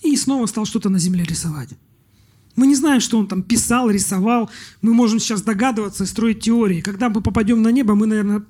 И 0.02 0.18
снова 0.18 0.48
стал 0.48 0.66
что-то 0.66 0.90
на 0.90 0.98
земле 0.98 1.26
рисовать. 1.26 1.70
Мы 2.56 2.66
не 2.66 2.76
знаем, 2.76 3.02
что 3.02 3.20
он 3.20 3.28
там 3.28 3.44
писал, 3.44 3.92
рисовал. 3.92 4.50
Мы 4.82 4.96
можем 4.96 5.20
сейчас 5.20 5.44
догадываться 5.44 6.06
и 6.06 6.08
строить 6.08 6.40
теории. 6.40 6.82
Когда 6.82 7.10
мы 7.10 7.22
попадем 7.22 7.62
на 7.62 7.70
небо, 7.70 7.94
мы, 7.94 8.08
наверное, 8.08 8.44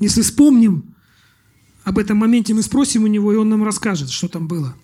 если 0.00 0.20
вспомним 0.20 0.92
об 1.84 1.98
этом 1.98 2.18
моменте, 2.18 2.54
мы 2.54 2.62
спросим 2.62 3.04
у 3.04 3.06
него, 3.06 3.32
и 3.32 3.36
он 3.36 3.48
нам 3.48 3.64
расскажет, 3.64 4.10
что 4.10 4.28
там 4.28 4.46
было. 4.46 4.76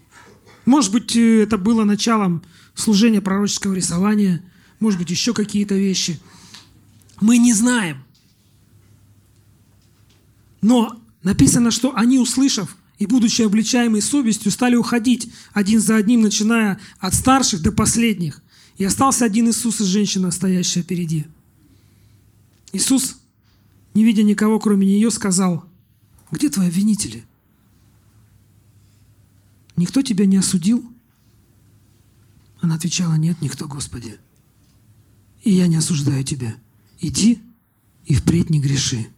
Может 0.65 0.93
быть, 0.93 1.17
э, 1.17 1.43
это 1.43 1.57
было 1.57 1.85
началом 1.85 2.43
служения 2.75 3.21
пророческого 3.21 3.75
рисования, 3.75 4.43
может 4.81 4.99
быть, 4.99 5.11
еще 5.11 5.33
какие-то 5.33 5.75
вещи. 5.75 6.21
Мы 7.21 7.39
не 7.39 7.53
знаем. 7.53 8.05
Но 10.61 11.01
написано, 11.23 11.71
что 11.71 11.97
они, 11.97 12.19
услышав 12.19 12.77
и, 12.99 13.07
будучи 13.07 13.43
обличаемой 13.43 14.03
совестью, 14.03 14.51
стали 14.51 14.77
уходить 14.77 15.31
один 15.53 15.81
за 15.81 15.97
одним, 15.97 16.23
начиная 16.23 16.81
от 16.99 17.15
старших 17.15 17.63
до 17.63 17.73
последних. 17.73 18.43
И 18.77 18.85
остался 18.85 19.25
один 19.25 19.49
Иисус 19.49 19.81
и 19.81 19.85
женщина, 19.85 20.31
стоящая 20.31 20.83
впереди. 20.83 21.27
Иисус, 22.73 23.19
не 23.95 24.05
видя 24.05 24.23
никого, 24.23 24.59
кроме 24.59 24.87
нее, 24.87 25.11
сказал, 25.11 25.65
«Где 26.31 26.51
твои 26.51 26.69
обвинители? 26.69 27.25
Никто 29.77 30.03
тебя 30.03 30.27
не 30.27 30.37
осудил?» 30.37 30.85
Она 32.61 32.75
отвечала, 32.75 33.15
«Нет, 33.15 33.41
никто, 33.41 33.67
Господи. 33.67 34.19
И 35.43 35.51
я 35.51 35.67
не 35.67 35.77
осуждаю 35.77 36.25
тебя. 36.25 36.57
Иди 37.01 37.43
и 38.05 38.15
впредь 38.15 38.51
не 38.51 38.61
греши». 38.61 39.09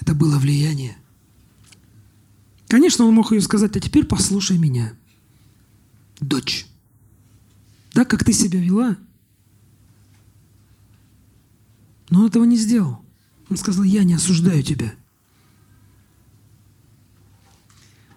Это 0.00 0.14
было 0.14 0.38
влияние. 0.38 0.96
Конечно, 2.68 3.04
он 3.04 3.14
мог 3.14 3.32
ее 3.32 3.40
сказать, 3.40 3.76
а 3.76 3.80
теперь 3.80 4.04
послушай 4.04 4.56
меня, 4.56 4.94
дочь 6.20 6.66
так, 7.92 8.08
как 8.08 8.24
ты 8.24 8.32
себя 8.32 8.60
вела. 8.60 8.96
Но 12.08 12.20
он 12.20 12.26
этого 12.26 12.44
не 12.44 12.56
сделал. 12.56 13.04
Он 13.48 13.56
сказал, 13.56 13.84
я 13.84 14.04
не 14.04 14.14
осуждаю 14.14 14.62
тебя. 14.62 14.94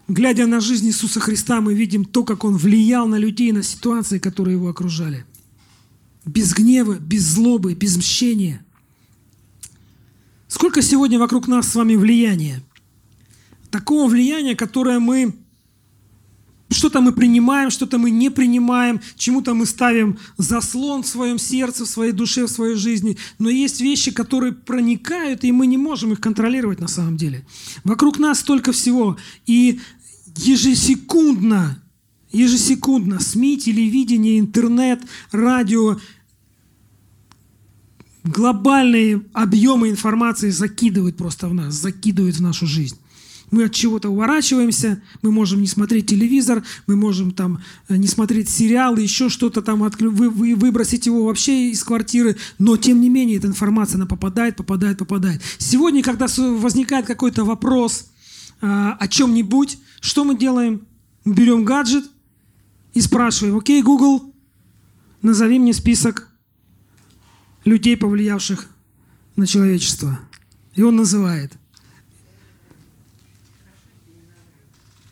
Глядя 0.07 0.47
на 0.47 0.59
жизнь 0.59 0.87
Иисуса 0.87 1.19
Христа, 1.19 1.61
мы 1.61 1.73
видим 1.73 2.03
то, 2.03 2.23
как 2.23 2.43
Он 2.43 2.57
влиял 2.57 3.07
на 3.07 3.15
людей, 3.15 3.51
на 3.51 3.63
ситуации, 3.63 4.19
которые 4.19 4.55
Его 4.55 4.69
окружали. 4.69 5.25
Без 6.25 6.53
гнева, 6.53 6.99
без 6.99 7.23
злобы, 7.23 7.73
без 7.73 7.95
мщения. 7.95 8.65
Сколько 10.47 10.81
сегодня 10.81 11.19
вокруг 11.19 11.47
нас 11.47 11.69
с 11.69 11.75
вами 11.75 11.95
влияния? 11.95 12.61
Такого 13.71 14.09
влияния, 14.09 14.55
которое 14.55 14.99
мы 14.99 15.33
что-то 16.73 17.01
мы 17.01 17.11
принимаем, 17.11 17.71
что-то 17.71 17.97
мы 17.97 18.09
не 18.11 18.29
принимаем, 18.29 19.01
чему-то 19.15 19.53
мы 19.53 19.65
ставим 19.65 20.17
заслон 20.37 21.03
в 21.03 21.07
своем 21.07 21.39
сердце, 21.39 21.85
в 21.85 21.89
своей 21.89 22.11
душе, 22.11 22.45
в 22.45 22.49
своей 22.49 22.75
жизни. 22.75 23.17
Но 23.39 23.49
есть 23.49 23.81
вещи, 23.81 24.11
которые 24.11 24.53
проникают, 24.53 25.43
и 25.43 25.51
мы 25.51 25.67
не 25.67 25.77
можем 25.77 26.13
их 26.13 26.21
контролировать 26.21 26.79
на 26.79 26.87
самом 26.87 27.17
деле. 27.17 27.45
Вокруг 27.83 28.19
нас 28.19 28.39
столько 28.39 28.71
всего. 28.71 29.17
И 29.45 29.79
ежесекундно, 30.37 31.81
ежесекундно 32.31 33.19
СМИ, 33.19 33.57
телевидение, 33.57 34.39
интернет, 34.39 35.01
радио, 35.31 35.99
глобальные 38.23 39.21
объемы 39.33 39.89
информации 39.89 40.49
закидывают 40.49 41.17
просто 41.17 41.47
в 41.49 41.53
нас, 41.53 41.73
закидывают 41.73 42.37
в 42.37 42.41
нашу 42.41 42.67
жизнь 42.67 42.97
мы 43.53 43.65
от 43.65 43.71
чего-то 43.71 44.09
уворачиваемся, 44.09 44.99
мы 45.21 45.31
можем 45.31 45.61
не 45.61 45.67
смотреть 45.67 46.07
телевизор, 46.07 46.63
мы 46.87 46.95
можем 46.95 47.31
там 47.31 47.61
э, 47.87 47.97
не 47.97 48.07
смотреть 48.07 48.49
сериалы, 48.49 49.01
еще 49.01 49.29
что-то 49.29 49.61
там, 49.61 49.83
отклю... 49.83 50.09
вы, 50.09 50.31
вы, 50.31 50.55
выбросить 50.55 51.05
его 51.05 51.25
вообще 51.25 51.69
из 51.69 51.83
квартиры, 51.83 52.35
но 52.57 52.77
тем 52.77 52.99
не 52.99 53.09
менее 53.09 53.37
эта 53.37 53.45
информация, 53.45 53.97
она 53.97 54.07
попадает, 54.07 54.55
попадает, 54.55 54.97
попадает. 54.97 55.43
Сегодня, 55.59 56.01
когда 56.01 56.25
возникает 56.35 57.05
какой-то 57.05 57.45
вопрос 57.45 58.07
а, 58.59 58.97
о 58.99 59.07
чем-нибудь, 59.07 59.77
что 60.01 60.23
мы 60.23 60.35
делаем? 60.35 60.87
Мы 61.23 61.35
берем 61.35 61.63
гаджет 61.63 62.05
и 62.95 63.01
спрашиваем, 63.01 63.55
окей, 63.55 63.83
Google, 63.83 64.33
назови 65.21 65.59
мне 65.59 65.73
список 65.73 66.27
людей, 67.65 67.97
повлиявших 67.97 68.67
на 69.35 69.45
человечество. 69.45 70.19
И 70.73 70.81
он 70.81 70.95
называет– 70.95 71.53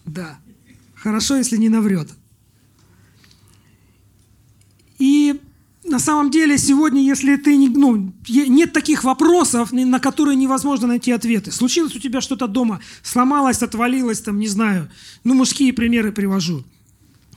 Да. 0.05 0.39
Хорошо, 0.95 1.37
если 1.37 1.57
не 1.57 1.69
наврет. 1.69 2.09
И 4.99 5.41
на 5.83 5.99
самом 5.99 6.29
деле 6.29 6.57
сегодня, 6.57 7.01
если 7.01 7.35
ты 7.37 7.57
не, 7.57 7.67
ну, 7.67 8.13
нет 8.27 8.71
таких 8.71 9.03
вопросов, 9.03 9.71
на 9.71 9.99
которые 9.99 10.35
невозможно 10.35 10.87
найти 10.87 11.11
ответы. 11.11 11.51
Случилось 11.51 11.95
у 11.95 11.99
тебя 11.99 12.21
что-то 12.21 12.47
дома, 12.47 12.81
сломалось, 13.01 13.63
отвалилось, 13.63 14.21
там, 14.21 14.37
не 14.37 14.47
знаю. 14.47 14.89
Ну, 15.23 15.33
мужские 15.33 15.73
примеры 15.73 16.11
привожу. 16.11 16.63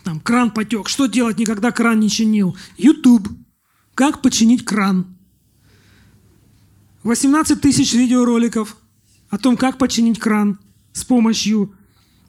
Там, 0.03 0.21
кран 0.21 0.51
потек. 0.51 0.89
Что 0.89 1.07
делать, 1.07 1.39
никогда 1.39 1.73
кран 1.73 2.01
не 2.01 2.11
чинил? 2.11 2.57
YouTube. 2.77 3.27
Как 3.95 4.21
починить 4.21 4.65
кран? 4.65 5.07
18 7.03 7.61
тысяч 7.61 7.95
видеороликов 7.95 8.77
о 9.31 9.39
том, 9.39 9.57
как 9.57 9.79
починить 9.79 10.19
кран 10.19 10.59
с 10.93 11.05
помощью 11.05 11.75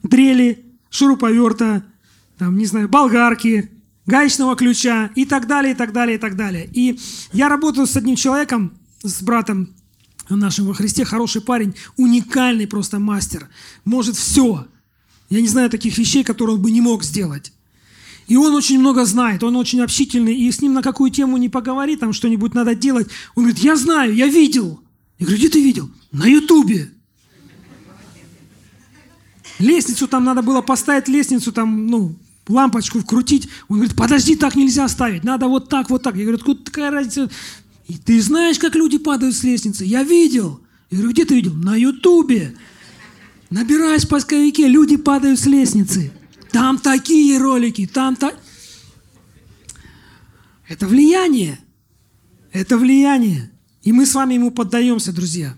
дрели, 0.08 0.64
шуруповерта, 0.90 1.84
там, 2.38 2.56
не 2.56 2.66
знаю, 2.66 2.88
болгарки, 2.88 3.70
гаечного 4.06 4.56
ключа 4.56 5.10
и 5.14 5.24
так 5.24 5.46
далее, 5.46 5.72
и 5.72 5.76
так 5.76 5.92
далее, 5.92 6.16
и 6.16 6.18
так 6.18 6.36
далее. 6.36 6.68
И 6.72 6.98
я 7.32 7.48
работаю 7.48 7.86
с 7.86 7.96
одним 7.96 8.16
человеком, 8.16 8.72
с 9.02 9.22
братом, 9.22 9.70
нашем 10.28 10.66
во 10.66 10.74
Христе, 10.74 11.04
хороший 11.04 11.40
парень, 11.40 11.74
уникальный 11.96 12.66
просто 12.66 12.98
мастер, 12.98 13.48
может 13.84 14.16
все. 14.16 14.66
Я 15.30 15.40
не 15.40 15.48
знаю 15.48 15.70
таких 15.70 15.96
вещей, 15.98 16.24
которые 16.24 16.56
он 16.56 16.62
бы 16.62 16.70
не 16.70 16.80
мог 16.80 17.04
сделать. 17.04 17.52
И 18.26 18.36
он 18.36 18.54
очень 18.54 18.80
много 18.80 19.04
знает, 19.04 19.44
он 19.44 19.56
очень 19.56 19.80
общительный, 19.80 20.34
и 20.34 20.50
с 20.50 20.60
ним 20.60 20.74
на 20.74 20.82
какую 20.82 21.10
тему 21.10 21.36
не 21.36 21.48
поговори, 21.48 21.96
там 21.96 22.12
что-нибудь 22.12 22.54
надо 22.54 22.74
делать. 22.74 23.08
Он 23.36 23.44
говорит, 23.44 23.62
я 23.62 23.76
знаю, 23.76 24.14
я 24.14 24.26
видел. 24.26 24.80
Я 25.18 25.26
говорю, 25.26 25.38
где 25.38 25.48
ты 25.48 25.62
видел? 25.62 25.90
На 26.10 26.26
Ютубе. 26.26 26.90
Лестницу 29.58 30.06
там 30.06 30.24
надо 30.24 30.42
было 30.42 30.60
поставить, 30.60 31.08
лестницу 31.08 31.52
там, 31.52 31.86
ну, 31.86 32.16
лампочку 32.48 33.00
вкрутить. 33.00 33.48
Он 33.68 33.78
говорит, 33.78 33.96
подожди, 33.96 34.36
так 34.36 34.54
нельзя 34.54 34.88
ставить, 34.88 35.24
надо 35.24 35.48
вот 35.48 35.68
так, 35.68 35.90
вот 35.90 36.02
так. 36.02 36.16
Я 36.16 36.22
говорю, 36.22 36.38
откуда 36.38 36.62
такая 36.62 36.90
разница? 36.90 37.30
И 37.88 37.96
ты 37.96 38.20
знаешь, 38.20 38.58
как 38.58 38.74
люди 38.74 38.98
падают 38.98 39.34
с 39.34 39.42
лестницы? 39.42 39.84
Я 39.84 40.02
видел. 40.02 40.60
Я 40.90 40.98
говорю, 40.98 41.12
где 41.12 41.24
ты 41.24 41.34
видел? 41.34 41.54
На 41.54 41.76
Ютубе. 41.76 42.56
Набираешь 43.50 44.02
в 44.02 44.08
поисковике, 44.08 44.68
люди 44.68 44.96
падают 44.96 45.38
с 45.38 45.46
лестницы. 45.46 46.12
Там 46.50 46.78
такие 46.78 47.38
ролики, 47.38 47.86
там 47.86 48.16
так... 48.16 48.38
Это 50.68 50.88
влияние. 50.88 51.60
Это 52.52 52.76
влияние. 52.76 53.50
И 53.82 53.92
мы 53.92 54.04
с 54.04 54.14
вами 54.14 54.34
ему 54.34 54.50
поддаемся, 54.50 55.12
друзья. 55.12 55.54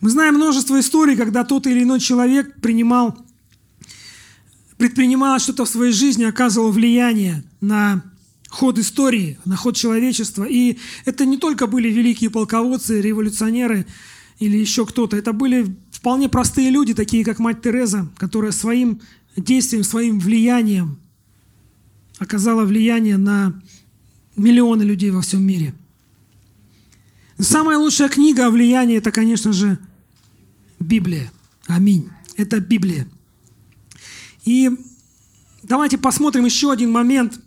Мы 0.00 0.08
знаем 0.10 0.34
множество 0.34 0.80
историй, 0.80 1.16
когда 1.16 1.44
тот 1.44 1.66
или 1.66 1.82
иной 1.82 2.00
человек 2.00 2.60
принимал, 2.60 3.18
предпринимал 4.78 5.38
что-то 5.38 5.64
в 5.64 5.68
своей 5.68 5.92
жизни, 5.92 6.24
оказывал 6.24 6.72
влияние 6.72 7.44
на 7.60 8.02
ход 8.48 8.78
истории, 8.78 9.38
на 9.44 9.56
ход 9.56 9.76
человечества. 9.76 10.44
И 10.44 10.78
это 11.04 11.26
не 11.26 11.36
только 11.36 11.66
были 11.66 11.88
великие 11.88 12.30
полководцы, 12.30 13.00
революционеры 13.00 13.86
или 14.38 14.56
еще 14.56 14.86
кто-то. 14.86 15.16
Это 15.16 15.34
были 15.34 15.76
вполне 15.90 16.30
простые 16.30 16.70
люди, 16.70 16.94
такие 16.94 17.22
как 17.22 17.38
мать 17.38 17.60
Тереза, 17.60 18.08
которая 18.16 18.52
своим 18.52 19.00
действием, 19.36 19.84
своим 19.84 20.18
влиянием 20.18 20.98
оказала 22.18 22.64
влияние 22.64 23.18
на 23.18 23.60
миллионы 24.36 24.82
людей 24.82 25.10
во 25.10 25.20
всем 25.20 25.42
мире. 25.42 25.74
Самая 27.38 27.78
лучшая 27.78 28.08
книга 28.08 28.46
о 28.46 28.50
влиянии– 28.50 28.96
это, 28.98 29.10
конечно 29.10 29.52
же, 29.52 29.78
Библия. 30.80 31.30
Аминь. 31.66 32.10
Это 32.36 32.58
Библия. 32.60 33.06
И 34.44 34.70
давайте 35.62 35.98
посмотрим 35.98 36.44
еще 36.46 36.72
один 36.72 36.90
момент, 36.90 37.38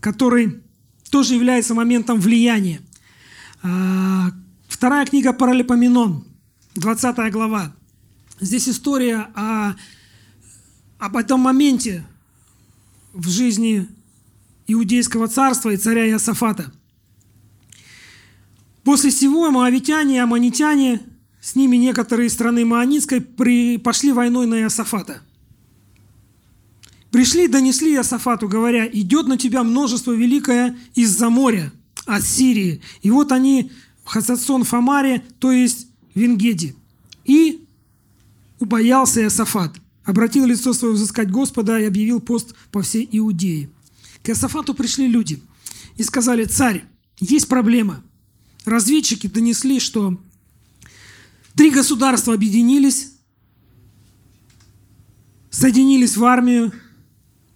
который 0.00 0.62
тоже 1.10 1.34
является 1.34 1.74
моментом 1.74 2.20
влияния. 2.20 2.80
А, 3.62 4.30
вторая 4.68 5.04
книга 5.04 5.32
Паралипоменон, 5.32 6.24
20 6.76 7.32
глава. 7.32 7.74
Здесь 8.40 8.68
история 8.68 9.28
о 9.34 9.74
об 10.98 11.16
этом 11.16 11.40
моменте 11.40 12.04
в 13.12 13.28
жизни 13.28 13.88
Иудейского 14.66 15.28
царства 15.28 15.70
и 15.70 15.76
царя 15.76 16.06
Иосафата. 16.08 16.72
После 18.84 19.10
всего 19.10 19.50
моавитяне 19.50 20.16
и 20.16 20.18
аммонитяне, 20.18 21.00
с 21.40 21.54
ними 21.54 21.76
некоторые 21.76 22.30
страны 22.30 22.64
Маанитской, 22.64 23.20
при, 23.20 23.78
пошли 23.78 24.12
войной 24.12 24.46
на 24.46 24.60
Иосафата. 24.60 25.22
Пришли, 27.10 27.48
донесли 27.48 27.94
Иосафату, 27.94 28.48
говоря, 28.48 28.86
идет 28.86 29.26
на 29.26 29.36
тебя 29.36 29.62
множество 29.62 30.12
великое 30.12 30.78
из-за 30.94 31.28
моря, 31.28 31.72
от 32.06 32.22
Сирии. 32.22 32.80
И 33.02 33.10
вот 33.10 33.32
они 33.32 33.72
в 34.04 34.08
Хасадсон 34.08 34.64
Фамаре, 34.64 35.22
то 35.38 35.50
есть 35.50 35.88
в 36.14 36.18
Венгеде. 36.18 36.74
И 37.24 37.64
убоялся 38.58 39.22
Иосафат– 39.22 39.76
обратил 40.10 40.46
лицо 40.46 40.72
свое 40.72 40.94
взыскать 40.94 41.30
Господа 41.30 41.78
и 41.78 41.84
объявил 41.84 42.20
пост 42.20 42.54
по 42.70 42.82
всей 42.82 43.08
Иудее. 43.12 43.70
К 44.22 44.30
Иосафату 44.30 44.74
пришли 44.74 45.06
люди 45.06 45.42
и 45.96 46.02
сказали, 46.02 46.44
царь, 46.44 46.84
есть 47.18 47.48
проблема. 47.48 48.02
Разведчики 48.64 49.26
донесли, 49.26 49.80
что 49.80 50.20
три 51.60 51.70
государства 51.70 52.32
объединились, 52.32 53.12
соединились 55.50 56.16
в 56.16 56.24
армию, 56.24 56.72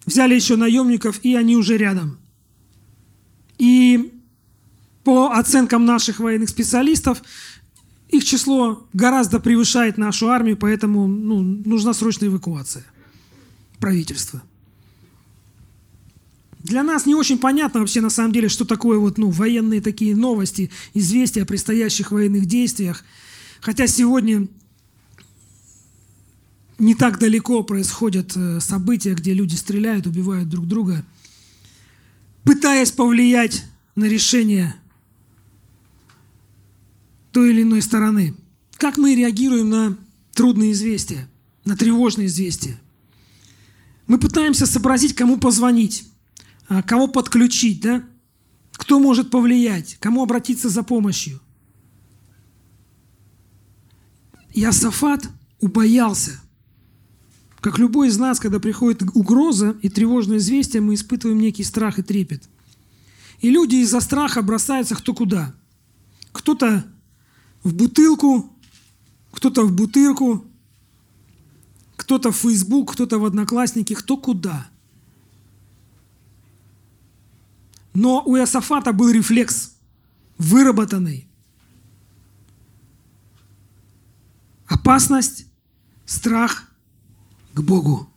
взяли 0.05 0.35
еще 0.35 0.57
наемников, 0.57 1.19
и 1.23 1.33
они 1.33 1.55
уже 1.55 1.75
рядом. 1.75 2.19
И 3.57 4.13
по 5.03 5.31
оценкам 5.31 5.85
наших 5.85 6.19
военных 6.19 6.49
специалистов, 6.49 7.23
их 8.09 8.23
число 8.23 8.87
гораздо 8.93 9.39
превышает 9.39 9.97
нашу 9.97 10.29
армию, 10.29 10.55
поэтому 10.55 11.07
ну, 11.07 11.41
нужна 11.41 11.91
срочная 11.91 12.29
эвакуация 12.29 12.85
правительства. 13.79 14.43
Для 16.59 16.83
нас 16.83 17.07
не 17.07 17.15
очень 17.15 17.39
понятно 17.39 17.79
вообще 17.79 18.01
на 18.01 18.11
самом 18.11 18.33
деле, 18.33 18.49
что 18.49 18.65
такое 18.65 18.99
вот, 18.99 19.17
ну, 19.17 19.31
военные 19.31 19.81
такие 19.81 20.15
новости, 20.15 20.69
известия 20.93 21.41
о 21.41 21.47
предстоящих 21.47 22.11
военных 22.11 22.45
действиях. 22.45 23.03
Хотя 23.65 23.87
сегодня 23.87 24.47
не 26.77 26.93
так 26.93 27.17
далеко 27.17 27.63
происходят 27.63 28.37
э, 28.37 28.59
события, 28.59 29.15
где 29.15 29.33
люди 29.33 29.55
стреляют, 29.55 30.05
убивают 30.05 30.47
друг 30.49 30.67
друга, 30.67 31.03
пытаясь 32.43 32.91
повлиять 32.91 33.65
на 33.95 34.05
решение 34.05 34.75
той 37.31 37.49
или 37.49 37.63
иной 37.63 37.81
стороны. 37.81 38.35
Как 38.77 38.97
мы 38.97 39.15
реагируем 39.15 39.71
на 39.71 39.97
трудные 40.35 40.73
известия, 40.73 41.27
на 41.63 41.75
тревожные 41.75 42.27
известия? 42.27 42.79
Мы 44.05 44.19
пытаемся 44.19 44.67
сообразить, 44.67 45.15
кому 45.15 45.39
позвонить, 45.39 46.07
а, 46.67 46.83
кого 46.83 47.07
подключить, 47.07 47.81
да? 47.81 48.03
кто 48.73 48.99
может 48.99 49.31
повлиять, 49.31 49.97
кому 49.99 50.21
обратиться 50.21 50.69
за 50.69 50.83
помощью. 50.83 51.41
Иосафат 54.55 55.29
убоялся. 55.59 56.39
Как 57.59 57.77
любой 57.77 58.07
из 58.07 58.17
нас, 58.17 58.39
когда 58.39 58.59
приходит 58.59 59.01
угроза 59.13 59.75
и 59.81 59.89
тревожное 59.89 60.37
известие, 60.37 60.81
мы 60.81 60.93
испытываем 60.93 61.39
некий 61.39 61.63
страх 61.63 61.99
и 61.99 62.03
трепет. 62.03 62.47
И 63.41 63.49
люди 63.49 63.75
из-за 63.77 63.99
страха 63.99 64.41
бросаются 64.41 64.95
кто 64.95 65.13
куда. 65.13 65.53
Кто-то 66.31 66.85
в 67.63 67.73
бутылку, 67.73 68.49
кто-то 69.31 69.63
в 69.63 69.73
бутырку, 69.73 70.45
кто-то 71.97 72.31
в 72.31 72.37
Facebook, 72.37 72.93
кто-то 72.93 73.19
в 73.19 73.25
Одноклассники, 73.25 73.93
кто 73.93 74.15
куда. 74.15 74.69
Но 77.93 78.23
у 78.25 78.37
Иосафата 78.37 78.93
был 78.93 79.09
рефлекс, 79.09 79.75
выработанный. 80.37 81.27
Опасность, 84.67 85.45
страх 86.05 86.65
к 87.53 87.61
Богу. 87.61 88.09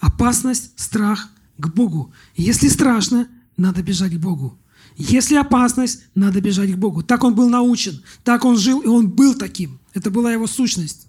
Опасность, 0.00 0.78
страх 0.78 1.28
к 1.56 1.68
Богу. 1.68 2.12
Если 2.36 2.68
страшно, 2.68 3.28
надо 3.56 3.82
бежать 3.82 4.14
к 4.14 4.18
Богу. 4.18 4.58
Если 4.96 5.36
опасность, 5.36 6.02
надо 6.14 6.40
бежать 6.40 6.72
к 6.72 6.76
Богу. 6.76 7.02
Так 7.02 7.24
он 7.24 7.34
был 7.34 7.48
научен, 7.48 8.02
так 8.24 8.44
он 8.44 8.58
жил, 8.58 8.80
и 8.80 8.86
он 8.86 9.08
был 9.08 9.34
таким. 9.34 9.78
Это 9.94 10.10
была 10.10 10.32
его 10.32 10.46
сущность. 10.46 11.08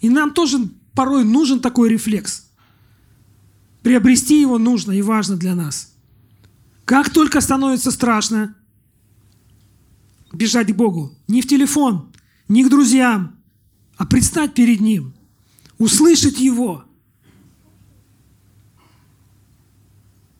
И 0.00 0.08
нам 0.08 0.32
тоже 0.32 0.58
порой 0.94 1.24
нужен 1.24 1.60
такой 1.60 1.88
рефлекс. 1.88 2.50
Приобрести 3.82 4.40
его 4.40 4.58
нужно 4.58 4.92
и 4.92 5.02
важно 5.02 5.36
для 5.36 5.54
нас. 5.54 5.92
Как 6.84 7.10
только 7.10 7.40
становится 7.40 7.90
страшно, 7.90 8.54
бежать 10.32 10.72
к 10.72 10.76
Богу. 10.76 11.14
Не 11.28 11.40
в 11.42 11.48
телефон, 11.48 12.10
не 12.48 12.64
к 12.64 12.68
друзьям, 12.68 13.39
а 14.00 14.06
предстать 14.06 14.54
перед 14.54 14.80
Ним, 14.80 15.12
услышать 15.76 16.40
Его. 16.40 16.86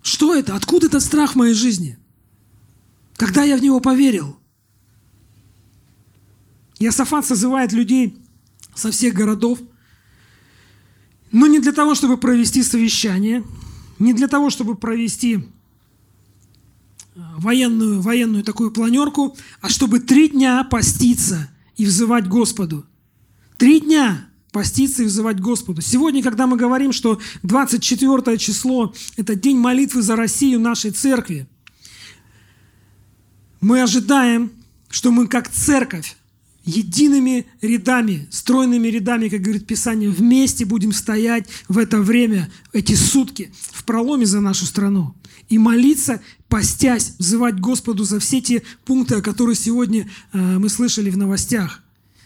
Что 0.01 0.35
это? 0.35 0.57
Откуда 0.57 0.87
этот 0.87 1.03
страх 1.03 1.33
в 1.33 1.37
моей 1.37 1.53
жизни? 1.53 1.99
Когда 3.17 3.45
я 3.45 3.59
в 3.59 3.63
него 3.63 3.81
поверил? 3.81 4.39
Иосафат 6.79 7.27
созывает 7.27 7.73
людей 7.73 8.17
со 8.75 8.91
всех 8.91 9.13
городов, 9.13 9.59
но 11.31 11.47
не 11.47 11.59
для 11.59 11.73
того, 11.73 11.95
чтобы 11.95 12.17
провести 12.17 12.63
совещание, 12.63 13.45
не 13.99 14.15
для 14.15 14.27
того, 14.27 14.49
чтобы 14.49 14.75
провести 14.75 15.35
э, 15.37 15.41
военную, 17.37 18.01
военную 18.01 18.43
такую 18.43 18.71
планерку, 18.71 19.37
а 19.61 19.69
чтобы 19.69 20.01
три 20.01 20.31
дня 20.31 20.65
поститься 20.65 21.51
и 21.77 21.85
взывать 21.85 22.27
Господу. 22.27 22.87
Три 23.61 23.79
дня 23.79 24.27
поститься 24.51 25.05
и 25.05 25.07
взывать 25.07 25.39
Господу. 25.39 25.83
Сегодня, 25.83 26.21
когда 26.21 26.49
мы 26.49 26.57
говорим, 26.57 26.93
что 26.93 27.21
24 27.45 28.37
число– 28.39 28.93
это 29.17 29.37
день 29.37 29.59
молитвы 29.59 30.03
за 30.03 30.17
Россию 30.17 30.59
нашей 30.59 30.91
церкви– 30.91 31.47
мы 33.61 33.83
ожидаем, 33.83 34.53
что 34.89 35.11
мы 35.11 35.27
как 35.27 35.51
церковь 35.51 36.17
едиными 36.65 37.47
рядами, 37.61 38.27
стройными 38.31 38.89
рядами, 38.89 39.29
как 39.29 39.41
говорит 39.41 39.67
Писание, 39.67 40.11
вместе 40.11 40.65
будем 40.65 40.93
стоять 40.93 41.49
в 41.69 41.79
это 41.79 42.01
время, 42.01 42.51
эти 42.73 42.95
сутки, 42.95 43.53
в 43.73 43.85
проломе 43.85 44.27
за 44.27 44.41
нашу 44.41 44.67
страну. 44.67 45.15
И 45.49 45.59
молиться, 45.59 46.23
постясь, 46.49 47.15
взывать 47.19 47.59
Господу 47.59 48.05
за 48.05 48.21
все 48.21 48.41
те 48.41 48.63
пункты, 48.85 49.17
о 49.17 49.23
которых 49.23 49.59
сегодня 49.59 50.09
э, 50.33 50.59
мы 50.59 50.69
слышали 50.69 51.11
в 51.11 51.17
новостях. 51.17 51.83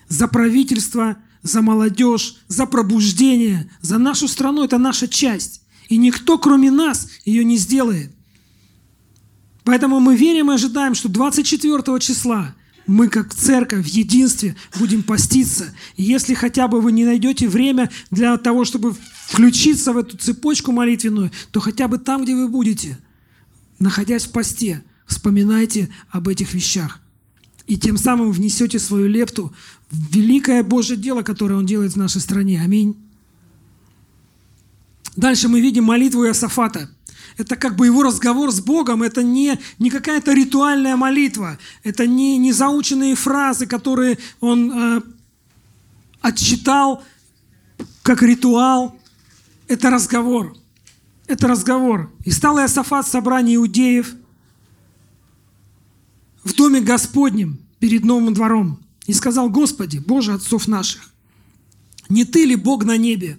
За 0.08 0.28
правительство, 0.28 1.16
за 1.44 1.62
молодежь, 1.62 2.38
за 2.48 2.66
пробуждение, 2.66 3.70
за 3.80 3.98
нашу 3.98 4.26
страну. 4.26 4.64
Это 4.64 4.78
наша 4.78 5.06
часть. 5.06 5.62
И 5.88 5.96
никто, 5.96 6.38
кроме 6.38 6.72
нас, 6.72 7.08
ее 7.24 7.44
не 7.44 7.58
сделает. 7.58 8.10
Поэтому 9.62 10.00
мы 10.00 10.16
верим 10.16 10.50
и 10.50 10.54
ожидаем, 10.54 10.94
что 10.94 11.08
24 11.08 12.00
числа 12.00 12.54
мы 12.86 13.08
как 13.08 13.34
церковь 13.34 13.86
в 13.86 13.88
единстве 13.88 14.56
будем 14.78 15.02
поститься. 15.02 15.74
И 15.96 16.02
если 16.02 16.34
хотя 16.34 16.68
бы 16.68 16.80
вы 16.80 16.92
не 16.92 17.04
найдете 17.04 17.48
время 17.48 17.90
для 18.10 18.36
того, 18.36 18.64
чтобы 18.64 18.94
включиться 19.26 19.92
в 19.92 19.98
эту 19.98 20.16
цепочку 20.16 20.72
молитвенную, 20.72 21.30
то 21.50 21.60
хотя 21.60 21.88
бы 21.88 21.98
там, 21.98 22.24
где 22.24 22.34
вы 22.34 22.48
будете, 22.48 22.98
находясь 23.78 24.26
в 24.26 24.32
посте, 24.32 24.82
вспоминайте 25.06 25.88
об 26.10 26.28
этих 26.28 26.52
вещах. 26.52 27.00
И 27.66 27.78
тем 27.78 27.96
самым 27.96 28.32
внесете 28.32 28.78
свою 28.78 29.08
лепту 29.08 29.54
великое 29.90 30.62
Божье 30.62 30.96
дело, 30.96 31.22
которое 31.22 31.54
Он 31.56 31.66
делает 31.66 31.92
в 31.92 31.96
нашей 31.96 32.20
стране. 32.20 32.60
Аминь. 32.62 32.96
Дальше 35.16 35.48
мы 35.48 35.60
видим 35.60 35.84
молитву 35.84 36.26
Иосафата– 36.26 36.90
это 37.36 37.56
как 37.56 37.76
бы 37.76 37.86
его 37.86 38.02
разговор 38.02 38.52
с 38.52 38.60
Богом, 38.60 39.02
это 39.02 39.22
не, 39.22 39.58
не 39.78 39.90
какая-то 39.90 40.32
ритуальная 40.32 40.96
молитва, 40.96 41.58
это 41.82 42.06
не, 42.06 42.38
не 42.38 42.52
заученные 42.52 43.16
фразы, 43.16 43.66
которые 43.66 44.18
он 44.40 44.70
э, 44.72 45.02
отчитал 46.20 47.02
как 48.02 48.22
ритуал. 48.22 48.96
Это 49.66 49.90
разговор. 49.90 50.56
Это 51.26 51.48
разговор. 51.48 52.12
И 52.24 52.30
стал 52.30 52.58
Иосафат 52.58 53.06
в 53.06 53.10
собрании 53.10 53.56
иудеев 53.56 54.14
в 56.44 56.54
доме 56.54 56.80
Господнем 56.80 57.58
перед 57.80 58.04
новым 58.04 58.34
двором 58.34 58.78
и 59.06 59.12
сказал, 59.12 59.50
Господи, 59.50 59.98
Боже 59.98 60.32
отцов 60.32 60.68
наших, 60.68 61.10
не 62.08 62.24
Ты 62.24 62.44
ли 62.44 62.56
Бог 62.56 62.84
на 62.84 62.96
небе? 62.96 63.38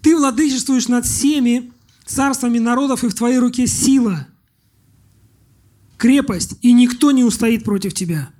Ты 0.00 0.16
владычествуешь 0.16 0.88
над 0.88 1.04
всеми, 1.04 1.72
царствами 2.06 2.58
народов, 2.58 3.04
и 3.04 3.08
в 3.08 3.14
твоей 3.14 3.38
руке 3.38 3.66
сила, 3.66 4.26
крепость, 5.96 6.56
и 6.62 6.72
никто 6.72 7.10
не 7.10 7.24
устоит 7.24 7.64
против 7.64 7.94
тебя. 7.94 8.30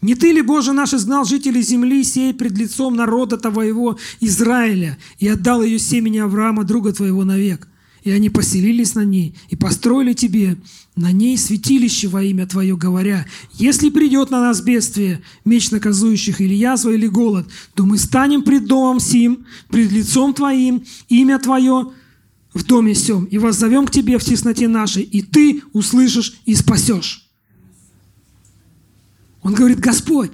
Не 0.00 0.16
ты 0.16 0.32
ли, 0.32 0.42
Боже 0.42 0.72
наш, 0.72 0.92
изгнал 0.92 1.24
жителей 1.24 1.62
земли, 1.62 2.02
сей 2.02 2.34
пред 2.34 2.58
лицом 2.58 2.96
народа 2.96 3.38
твоего 3.38 3.98
Израиля, 4.20 4.98
и 5.18 5.28
отдал 5.28 5.62
ее 5.62 5.78
семени 5.78 6.18
Авраама, 6.18 6.64
друга 6.64 6.92
твоего, 6.92 7.24
навек? 7.24 7.68
И 8.04 8.10
они 8.10 8.30
поселились 8.30 8.94
на 8.94 9.04
ней, 9.04 9.34
и 9.48 9.56
построили 9.56 10.12
тебе 10.12 10.56
на 10.96 11.12
ней 11.12 11.38
святилище 11.38 12.08
во 12.08 12.22
имя 12.22 12.46
Твое, 12.46 12.76
говоря, 12.76 13.26
если 13.54 13.90
придет 13.90 14.30
на 14.30 14.40
нас 14.40 14.60
бедствие, 14.60 15.22
меч 15.44 15.70
наказующих, 15.70 16.40
или 16.40 16.54
язва, 16.54 16.90
или 16.90 17.06
голод, 17.06 17.46
то 17.74 17.86
мы 17.86 17.98
станем 17.98 18.42
пред 18.42 18.66
домом 18.66 18.98
сим, 18.98 19.46
пред 19.68 19.92
лицом 19.92 20.34
Твоим, 20.34 20.84
имя 21.08 21.38
Твое 21.38 21.92
в 22.52 22.64
доме 22.64 22.94
сем, 22.94 23.24
и 23.24 23.38
воззовем 23.38 23.86
к 23.86 23.90
тебе 23.90 24.18
в 24.18 24.24
тесноте 24.24 24.68
нашей, 24.68 25.02
и 25.02 25.22
ты 25.22 25.62
услышишь 25.72 26.34
и 26.44 26.54
спасешь. 26.54 27.30
Он 29.42 29.54
говорит, 29.54 29.80
Господь, 29.80 30.32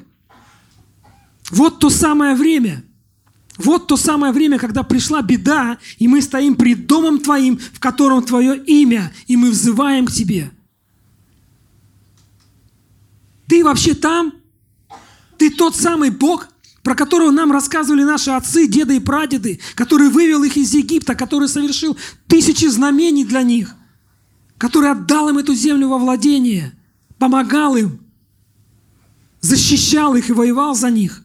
вот 1.50 1.78
то 1.78 1.90
самое 1.90 2.34
время, 2.34 2.84
вот 3.58 3.88
то 3.88 3.96
самое 3.96 4.32
время, 4.32 4.58
когда 4.58 4.82
пришла 4.82 5.20
беда, 5.20 5.78
и 5.98 6.06
мы 6.06 6.22
стоим 6.22 6.54
пред 6.54 6.86
домом 6.86 7.18
Твоим, 7.18 7.58
в 7.58 7.80
котором 7.80 8.22
Твое 8.22 8.56
имя, 8.56 9.12
и 9.26 9.36
мы 9.36 9.50
взываем 9.50 10.06
к 10.06 10.12
Тебе. 10.12 10.50
Ты 13.48 13.64
вообще 13.64 13.94
там? 13.94 14.32
Ты 15.36 15.50
тот 15.50 15.74
самый 15.74 16.10
Бог, 16.10 16.48
про 16.82 16.94
которого 16.94 17.30
нам 17.30 17.50
рассказывали 17.50 18.04
наши 18.04 18.30
отцы, 18.30 18.66
деды 18.66 18.96
и 18.96 19.00
прадеды, 19.00 19.60
который 19.74 20.08
вывел 20.08 20.44
их 20.44 20.56
из 20.56 20.72
Египта, 20.74 21.14
который 21.14 21.48
совершил 21.48 21.96
тысячи 22.28 22.66
знамений 22.66 23.24
для 23.24 23.42
них, 23.42 23.74
который 24.56 24.90
отдал 24.90 25.28
им 25.28 25.38
эту 25.38 25.54
землю 25.54 25.88
во 25.88 25.98
владение, 25.98 26.72
помогал 27.18 27.76
им, 27.76 28.00
защищал 29.40 30.14
их 30.14 30.30
и 30.30 30.32
воевал 30.32 30.74
за 30.74 30.90
них. 30.90 31.22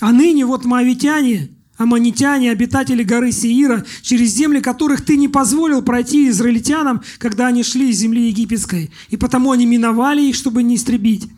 А 0.00 0.12
ныне 0.12 0.46
вот 0.46 0.64
моавитяне, 0.64 1.50
аманитяне, 1.76 2.50
обитатели 2.50 3.02
горы 3.02 3.32
Сеира, 3.32 3.84
через 4.02 4.30
земли 4.30 4.60
которых 4.60 5.04
ты 5.04 5.16
не 5.16 5.28
позволил 5.28 5.82
пройти 5.82 6.28
израильтянам, 6.28 7.02
когда 7.18 7.46
они 7.46 7.62
шли 7.62 7.90
из 7.90 7.98
земли 7.98 8.28
египетской, 8.28 8.90
и 9.08 9.16
потому 9.16 9.52
они 9.52 9.66
миновали 9.66 10.22
их, 10.22 10.34
чтобы 10.34 10.62
не 10.62 10.76
истребить. 10.76 11.28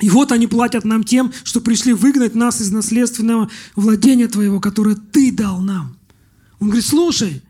И 0.00 0.08
вот 0.08 0.32
они 0.32 0.46
платят 0.46 0.84
нам 0.84 1.04
тем, 1.04 1.30
что 1.44 1.60
пришли 1.60 1.92
выгнать 1.92 2.34
нас 2.34 2.60
из 2.60 2.70
наследственного 2.70 3.50
владения 3.76 4.28
Твоего, 4.28 4.60
которое 4.60 4.96
Ты 4.96 5.30
дал 5.30 5.60
нам. 5.60 5.96
Он 6.58 6.68
говорит, 6.68 6.86
слушай, 6.86 7.42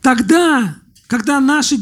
тогда, 0.00 0.76
когда 1.06 1.40
наши 1.40 1.78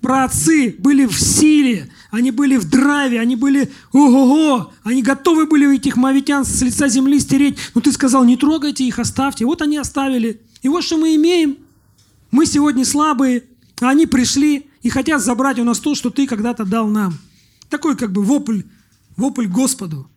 праотцы 0.00 0.74
были 0.78 1.04
в 1.04 1.18
силе, 1.18 1.90
они 2.16 2.30
были 2.30 2.56
в 2.56 2.64
драйве, 2.64 3.20
они 3.20 3.36
были 3.36 3.70
ого-го, 3.92 4.72
они 4.84 5.02
готовы 5.02 5.44
были 5.44 5.76
этих 5.76 5.96
мавитян 5.96 6.46
с 6.46 6.62
лица 6.62 6.88
земли 6.88 7.20
стереть, 7.20 7.58
но 7.74 7.82
ты 7.82 7.92
сказал, 7.92 8.24
не 8.24 8.38
трогайте 8.38 8.84
их, 8.84 8.98
оставьте. 8.98 9.44
Вот 9.44 9.60
они 9.60 9.76
оставили. 9.76 10.40
И 10.62 10.68
вот 10.68 10.82
что 10.82 10.96
мы 10.96 11.14
имеем. 11.14 11.58
Мы 12.30 12.46
сегодня 12.46 12.86
слабые, 12.86 13.44
а 13.82 13.90
они 13.90 14.06
пришли 14.06 14.66
и 14.80 14.88
хотят 14.88 15.22
забрать 15.22 15.58
у 15.58 15.64
нас 15.64 15.78
то, 15.78 15.94
что 15.94 16.08
ты 16.08 16.26
когда-то 16.26 16.64
дал 16.64 16.88
нам. 16.88 17.18
Такой 17.68 17.96
как 17.98 18.12
бы 18.12 18.22
вопль, 18.22 18.62
вопль 19.16 19.46
Господу. 19.46 20.10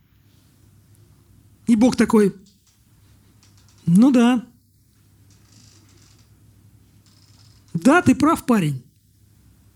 И 1.68 1.76
Бог 1.76 1.98
такой, 1.98 2.34
ну 3.86 4.10
да. 4.12 4.46
Да, 7.74 8.02
ты 8.02 8.16
прав, 8.16 8.46
парень. 8.46 8.82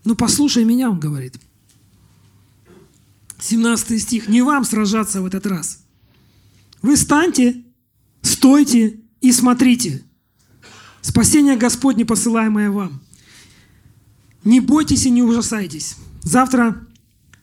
Но 0.04 0.14
послушай 0.14 0.64
меня, 0.64 0.88
он 0.88 0.98
говорит. 0.98 1.38
17 3.44 4.00
стих. 4.00 4.28
Не 4.28 4.42
вам 4.42 4.64
сражаться 4.64 5.20
в 5.20 5.26
этот 5.26 5.46
раз. 5.46 5.84
Вы 6.80 6.96
станьте, 6.96 7.64
стойте 8.22 9.00
и 9.20 9.32
смотрите. 9.32 10.02
Спасение 11.02 11.56
Господне, 11.56 12.06
посылаемое 12.06 12.70
вам. 12.70 13.02
Не 14.44 14.60
бойтесь 14.60 15.06
и 15.06 15.10
не 15.10 15.22
ужасайтесь. 15.22 15.96
Завтра 16.22 16.86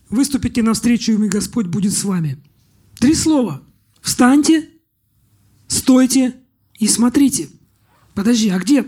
выступите 0.10 0.64
навстречу 0.64 1.12
им, 1.12 1.24
и 1.26 1.30
Господь 1.30 1.68
будет 1.68 1.94
с 1.94 2.04
вами. 2.04 2.42
Три 3.00 3.14
слова. 3.14 3.62
Встаньте, 4.02 4.70
стойте 5.68 6.36
и 6.80 6.88
смотрите. 6.88 7.50
Подожди, 8.16 8.50
а 8.50 8.58
где? 8.58 8.88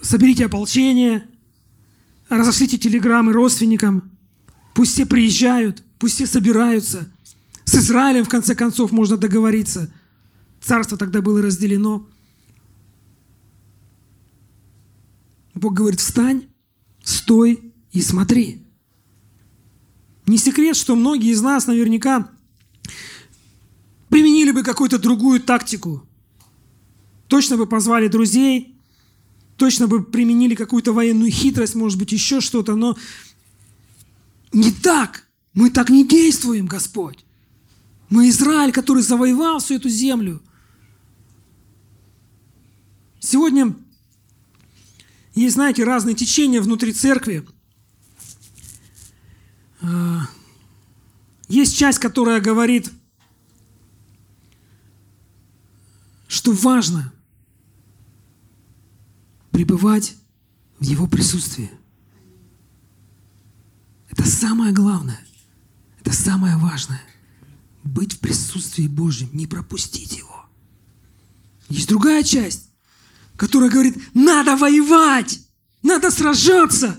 Соберите 0.00 0.46
ополчение, 0.46 1.28
разошлите 2.28 2.78
телеграммы 2.78 3.32
родственникам, 3.32 4.11
пусть 4.74 4.92
все 4.92 5.06
приезжают, 5.06 5.82
пусть 5.98 6.14
все 6.14 6.26
собираются. 6.26 7.10
С 7.64 7.74
Израилем, 7.76 8.24
в 8.24 8.28
конце 8.28 8.54
концов, 8.54 8.92
можно 8.92 9.16
договориться. 9.16 9.92
Царство 10.60 10.98
тогда 10.98 11.22
было 11.22 11.42
разделено. 11.42 12.06
Бог 15.54 15.74
говорит, 15.74 16.00
встань, 16.00 16.48
стой 17.02 17.72
и 17.92 18.00
смотри. 18.00 18.62
Не 20.26 20.38
секрет, 20.38 20.76
что 20.76 20.96
многие 20.96 21.30
из 21.30 21.42
нас 21.42 21.66
наверняка 21.66 22.30
применили 24.08 24.50
бы 24.50 24.62
какую-то 24.62 24.98
другую 24.98 25.40
тактику. 25.40 26.06
Точно 27.28 27.56
бы 27.56 27.66
позвали 27.66 28.08
друзей, 28.08 28.76
точно 29.56 29.88
бы 29.88 30.02
применили 30.02 30.54
какую-то 30.54 30.92
военную 30.92 31.30
хитрость, 31.30 31.74
может 31.74 31.98
быть, 31.98 32.12
еще 32.12 32.40
что-то, 32.40 32.74
но 32.76 32.96
не 34.52 34.70
так. 34.72 35.26
Мы 35.54 35.70
так 35.70 35.90
не 35.90 36.06
действуем, 36.06 36.66
Господь. 36.66 37.24
Мы 38.08 38.28
Израиль, 38.28 38.72
который 38.72 39.02
завоевал 39.02 39.58
всю 39.58 39.74
эту 39.74 39.88
землю. 39.88 40.42
Сегодня 43.20 43.74
есть, 45.34 45.54
знаете, 45.54 45.84
разные 45.84 46.14
течения 46.14 46.60
внутри 46.60 46.92
церкви– 46.92 47.46
а, 49.82 50.28
есть 51.48 51.76
часть, 51.76 51.98
которая 51.98 52.40
говорит, 52.40 52.90
что 56.28 56.52
важно 56.52 57.12
пребывать 59.50 60.16
в 60.78 60.84
Его 60.84 61.06
присутствии. 61.06 61.70
Это 64.12 64.28
самое 64.28 64.72
главное. 64.72 65.20
Это 66.00 66.14
самое 66.14 66.56
важное. 66.56 67.02
Быть 67.82 68.14
в 68.14 68.18
присутствии 68.20 68.86
Божьем, 68.86 69.30
не 69.32 69.46
пропустить 69.46 70.16
его. 70.16 70.46
Есть 71.68 71.88
другая 71.88 72.22
часть, 72.22 72.68
которая 73.36 73.70
говорит, 73.70 73.96
надо 74.14 74.56
воевать, 74.56 75.40
надо 75.82 76.10
сражаться. 76.10 76.98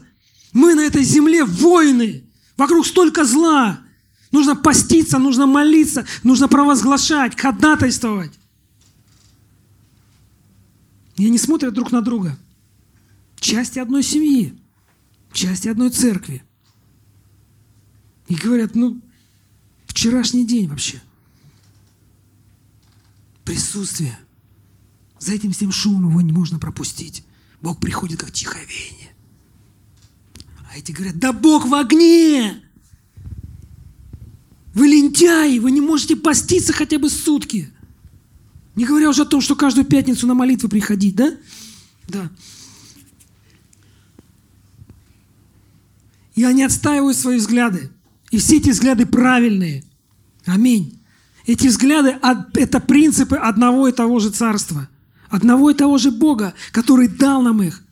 Мы 0.51 0.75
на 0.75 0.81
этой 0.81 1.03
земле 1.03 1.45
воины. 1.45 2.23
Вокруг 2.57 2.85
столько 2.85 3.23
зла. 3.23 3.79
Нужно 4.31 4.55
поститься, 4.55 5.19
нужно 5.19 5.45
молиться, 5.45 6.05
нужно 6.23 6.47
провозглашать, 6.47 7.39
ходатайствовать. 7.39 8.31
И 11.17 11.27
они 11.27 11.37
смотрят 11.37 11.73
друг 11.73 11.91
на 11.91 12.01
друга. 12.01 12.37
Части 13.39 13.77
одной 13.77 14.01
семьи, 14.01 14.59
части 15.31 15.67
одной 15.67 15.91
церкви. 15.91 16.43
И 18.27 18.35
говорят, 18.35 18.75
ну, 18.75 19.01
вчерашний 19.85 20.45
день 20.45 20.67
вообще. 20.67 21.01
Присутствие. 23.43 24.17
За 25.19 25.33
этим 25.33 25.51
всем 25.51 25.71
шумом 25.71 26.09
его 26.09 26.21
не 26.21 26.31
можно 26.31 26.59
пропустить. 26.59 27.25
Бог 27.61 27.79
приходит 27.79 28.19
как 28.19 28.31
тихое 28.31 28.65
веяние. 28.65 29.13
А 30.69 30.77
эти 30.77 30.91
говорят, 30.91 31.17
да 31.17 31.33
Бог 31.33 31.67
в 31.67 31.75
огне! 31.75 32.61
Вы 34.73 34.87
лентяи, 34.87 35.59
вы 35.59 35.71
не 35.71 35.81
можете 35.81 36.15
поститься 36.15 36.73
хотя 36.73 36.97
бы 36.97 37.09
сутки. 37.09 37.71
Не 38.75 38.85
говоря 38.85 39.09
уже 39.09 39.21
о 39.21 39.25
том, 39.25 39.39
что 39.39 39.55
каждую 39.55 39.85
пятницу 39.85 40.25
на 40.25 40.33
молитвы 40.33 40.67
приходить, 40.67 41.15
да? 41.15 41.37
Да. 42.07 42.31
И 46.35 46.43
они 46.43 46.63
отстаивают 46.63 47.15
свои 47.15 47.37
взгляды. 47.37 47.91
И 48.33 48.39
все 48.39 48.57
эти 48.57 48.71
взгляды 48.71 49.05
правильные. 49.05 49.83
Аминь. 50.47 50.99
Эти 51.45 51.67
взгляды– 51.67 52.17
это 52.55 52.79
принципы 52.79 53.35
одного 53.35 53.87
и 53.87 53.91
того 53.91 54.19
же 54.19 54.31
царства. 54.31 54.89
Одного 55.29 55.69
и 55.69 55.75
того 55.75 55.99
же 55.99 56.09
Бога, 56.09 56.55
который 56.71 57.07
дал 57.07 57.43
нам 57.43 57.61
их. 57.61 57.83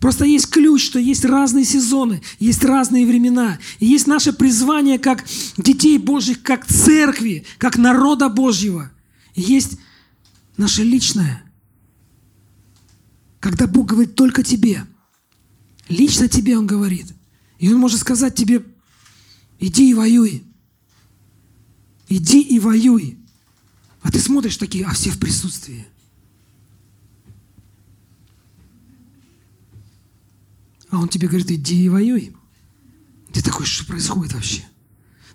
Просто 0.00 0.24
есть 0.24 0.50
ключ, 0.50 0.84
что 0.84 0.98
есть 0.98 1.24
разные 1.24 1.64
сезоны, 1.64 2.20
есть 2.40 2.64
разные 2.64 3.06
времена. 3.06 3.60
И 3.78 3.86
есть 3.86 4.08
наше 4.08 4.32
призвание 4.32 4.98
как 4.98 5.24
детей 5.56 5.98
Божьих, 5.98 6.42
как 6.42 6.66
церкви, 6.66 7.44
как 7.56 7.78
народа 7.78 8.28
Божьего. 8.28 8.90
И 9.36 9.40
есть 9.40 9.78
наше 10.56 10.82
личное. 10.82 11.44
Когда 13.38 13.68
Бог 13.68 13.86
говорит 13.86 14.16
только 14.16 14.42
тебе, 14.42 14.84
лично 15.88 16.26
тебе 16.26 16.58
Он 16.58 16.66
говорит. 16.66 17.06
И 17.60 17.72
Он 17.72 17.78
может 17.78 18.00
сказать 18.00 18.34
тебе, 18.34 18.64
иди 19.58 19.90
и 19.90 19.94
воюй. 19.94 20.44
Иди 22.08 22.40
и 22.40 22.58
воюй. 22.58 23.18
А 24.02 24.10
ты 24.10 24.20
смотришь 24.20 24.56
такие, 24.56 24.84
а 24.86 24.92
все 24.92 25.10
в 25.10 25.18
присутствии. 25.18 25.86
А 30.90 30.98
он 30.98 31.08
тебе 31.08 31.28
говорит, 31.28 31.50
иди 31.50 31.84
и 31.84 31.88
воюй. 31.88 32.36
Ты 33.32 33.42
такой, 33.42 33.66
что 33.66 33.84
происходит 33.84 34.32
вообще? 34.34 34.64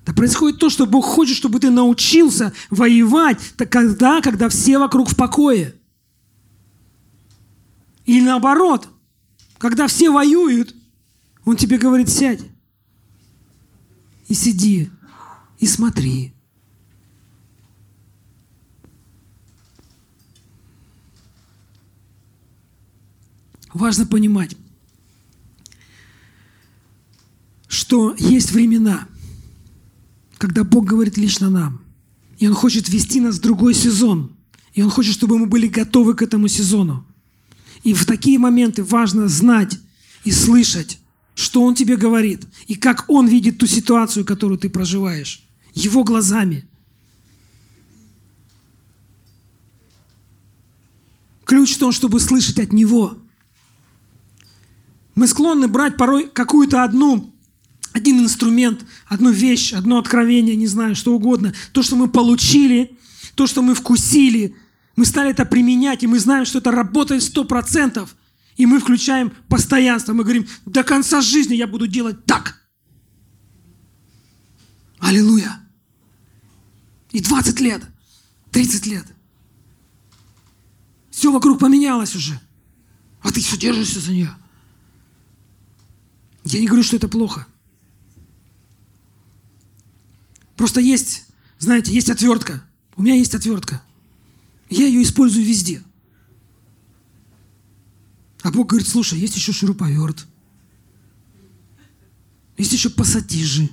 Да 0.05 0.13
происходит 0.13 0.59
то, 0.59 0.69
что 0.69 0.85
Бог 0.85 1.05
хочет, 1.05 1.37
чтобы 1.37 1.59
ты 1.59 1.69
научился 1.69 2.53
воевать 2.69 3.39
тогда, 3.57 4.21
когда 4.21 4.49
все 4.49 4.79
вокруг 4.79 5.09
в 5.09 5.15
покое. 5.15 5.75
И 8.05 8.21
наоборот, 8.21 8.89
когда 9.57 9.87
все 9.87 10.09
воюют, 10.09 10.75
Он 11.45 11.55
тебе 11.55 11.77
говорит, 11.77 12.09
сядь 12.09 12.41
и 14.31 14.33
сиди, 14.33 14.89
и 15.59 15.67
смотри. 15.67 16.31
Важно 23.73 24.05
понимать, 24.05 24.55
что 27.67 28.15
есть 28.17 28.51
времена, 28.51 29.05
когда 30.37 30.63
Бог 30.63 30.85
говорит 30.85 31.17
лично 31.17 31.49
нам, 31.49 31.81
и 32.37 32.47
Он 32.47 32.53
хочет 32.53 32.87
вести 32.87 33.19
нас 33.19 33.35
в 33.35 33.41
другой 33.41 33.73
сезон, 33.73 34.31
и 34.73 34.81
Он 34.81 34.89
хочет, 34.89 35.13
чтобы 35.13 35.37
мы 35.37 35.45
были 35.45 35.67
готовы 35.67 36.13
к 36.13 36.21
этому 36.21 36.47
сезону. 36.47 37.05
И 37.83 37.93
в 37.93 38.05
такие 38.05 38.39
моменты 38.39 38.81
важно 38.81 39.27
знать 39.27 39.77
и 40.23 40.31
слышать, 40.31 41.00
что 41.35 41.63
Он 41.63 41.75
тебе 41.75 41.97
говорит, 41.97 42.45
и 42.67 42.75
как 42.75 43.05
Он 43.07 43.27
видит 43.27 43.57
ту 43.57 43.67
ситуацию, 43.67 44.25
которую 44.25 44.57
ты 44.57 44.69
проживаешь, 44.69 45.43
Его 45.73 46.03
глазами. 46.03 46.67
Ключ 51.45 51.75
в 51.75 51.79
том, 51.79 51.91
чтобы 51.91 52.19
слышать 52.19 52.59
от 52.59 52.73
Него. 52.73 53.17
Мы 55.15 55.27
склонны 55.27 55.67
брать 55.67 55.97
порой 55.97 56.29
какую-то 56.29 56.83
одну 56.83 57.31
один 57.93 58.19
инструмент, 58.23 58.85
одну 59.07 59.31
вещь, 59.31 59.73
одно 59.73 59.97
откровение, 59.97 60.55
не 60.55 60.67
знаю, 60.67 60.95
что 60.95 61.13
угодно. 61.13 61.53
То, 61.73 61.83
что 61.83 61.95
мы 61.95 62.07
получили, 62.07 62.97
то, 63.35 63.47
что 63.47 63.61
мы 63.61 63.75
вкусили, 63.75 64.55
мы 64.95 65.05
стали 65.05 65.31
это 65.31 65.45
применять, 65.45 66.03
и 66.03 66.07
мы 66.07 66.19
знаем, 66.19 66.45
что 66.45 66.59
это 66.59 66.71
работает 66.71 67.23
сто 67.23 67.43
процентов. 67.43 68.15
И 68.57 68.65
мы 68.65 68.79
включаем 68.79 69.31
постоянство. 69.47 70.13
Мы 70.13 70.23
говорим, 70.23 70.47
до 70.65 70.83
конца 70.83 71.21
жизни 71.21 71.55
я 71.55 71.67
буду 71.67 71.87
делать 71.87 72.25
так. 72.25 72.61
Аллилуйя. 74.99 75.59
И 77.11 77.21
20 77.21 77.59
лет, 77.59 77.83
30 78.51 78.85
лет. 78.85 79.05
Все 81.09 81.31
вокруг 81.31 81.59
поменялось 81.59 82.15
уже. 82.15 82.39
А 83.21 83.31
ты 83.31 83.41
все 83.41 83.57
держишься 83.57 83.99
за 83.99 84.11
нее. 84.11 84.35
Я 86.43 86.59
не 86.59 86.67
говорю, 86.67 86.83
что 86.83 86.95
это 86.95 87.07
плохо. 87.07 87.45
Просто 90.55 90.79
есть, 90.79 91.25
знаете, 91.59 91.93
есть 91.93 92.09
отвертка. 92.09 92.63
У 92.95 93.03
меня 93.03 93.15
есть 93.15 93.35
отвертка. 93.35 93.81
Я 94.69 94.85
ее 94.85 95.01
использую 95.03 95.45
везде. 95.45 95.83
А 98.43 98.51
Бог 98.51 98.67
говорит, 98.67 98.87
слушай, 98.87 99.19
есть 99.19 99.35
еще 99.35 99.51
шуруповерт. 99.51 100.25
Есть 102.57 102.73
еще 102.73 102.89
пассатижи. 102.89 103.69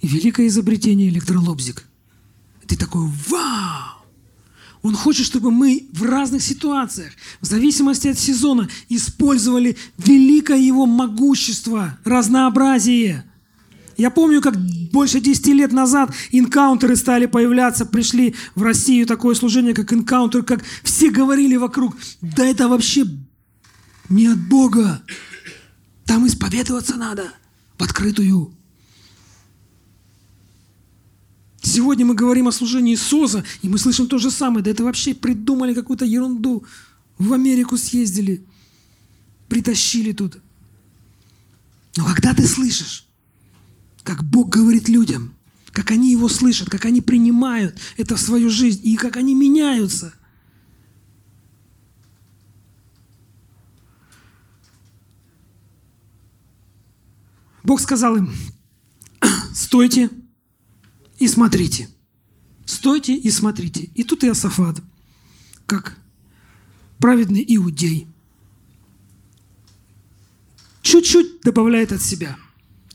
И 0.00 0.06
великое 0.06 0.46
изобретение 0.46 1.08
электролобзик. 1.08 1.86
ты 2.66 2.76
такой, 2.76 3.06
вау! 3.28 4.04
Он 4.82 4.94
хочет, 4.94 5.26
чтобы 5.26 5.50
мы 5.50 5.88
в 5.92 6.04
разных 6.04 6.42
ситуациях, 6.42 7.12
в 7.42 7.46
зависимости 7.46 8.08
от 8.08 8.18
сезона, 8.18 8.68
использовали 8.88 9.76
великое 9.98 10.58
его 10.58 10.86
могущество, 10.86 11.98
разнообразие– 12.04 13.24
я 14.00 14.08
помню, 14.08 14.40
как 14.40 14.56
больше 14.90 15.20
10 15.20 15.46
лет 15.48 15.72
назад 15.72 16.10
инкаунтеры 16.30 16.96
стали 16.96 17.26
появляться, 17.26 17.84
пришли 17.84 18.34
в 18.54 18.62
Россию 18.62 19.06
такое 19.06 19.34
служение, 19.34 19.74
как 19.74 19.92
инкаунтер, 19.92 20.42
как 20.42 20.64
все 20.82 21.10
говорили 21.10 21.56
вокруг, 21.56 21.98
да 22.22 22.46
это 22.46 22.68
вообще 22.68 23.04
не 24.10 24.26
от 24.26 24.38
Бога. 24.48 25.02
Там 26.04 26.26
исповедоваться 26.26 26.96
надо 26.96 27.32
в 27.78 27.82
открытую. 27.82 28.52
Сегодня 31.62 32.04
мы 32.04 32.14
говорим 32.14 32.48
о 32.48 32.52
служении 32.52 32.96
СОЗа, 32.96 33.44
и 33.62 33.68
мы 33.68 33.78
слышим 33.78 34.08
то 34.08 34.18
же 34.18 34.30
самое. 34.30 34.64
Да 34.64 34.70
это 34.70 34.82
вообще 34.82 35.14
придумали 35.14 35.72
какую-то 35.72 36.04
ерунду. 36.04 36.64
В 37.18 37.32
Америку 37.32 37.76
съездили, 37.76 38.44
притащили 39.48 40.12
тут. 40.12 40.38
Но 41.96 42.04
когда 42.04 42.34
ты 42.34 42.46
слышишь, 42.46 43.06
как 44.02 44.24
Бог 44.24 44.48
говорит 44.48 44.88
людям, 44.88 45.34
как 45.72 45.90
они 45.90 46.10
его 46.10 46.28
слышат, 46.28 46.68
как 46.68 46.84
они 46.86 47.00
принимают 47.00 47.76
это 47.96 48.16
в 48.16 48.20
свою 48.20 48.50
жизнь 48.50 48.80
и 48.82 48.96
как 48.96 49.16
они 49.16 49.34
меняются. 49.34 50.14
Бог 57.70 57.80
сказал 57.80 58.16
им, 58.16 58.32
стойте 59.54 60.10
и 61.20 61.28
смотрите. 61.28 61.88
Стойте 62.64 63.14
и 63.14 63.30
смотрите. 63.30 63.92
И 63.94 64.02
тут 64.02 64.24
Иосафат, 64.24 64.82
как 65.66 65.96
праведный 66.98 67.44
иудей, 67.46 68.08
чуть-чуть 70.82 71.42
добавляет 71.42 71.92
от 71.92 72.02
себя. 72.02 72.36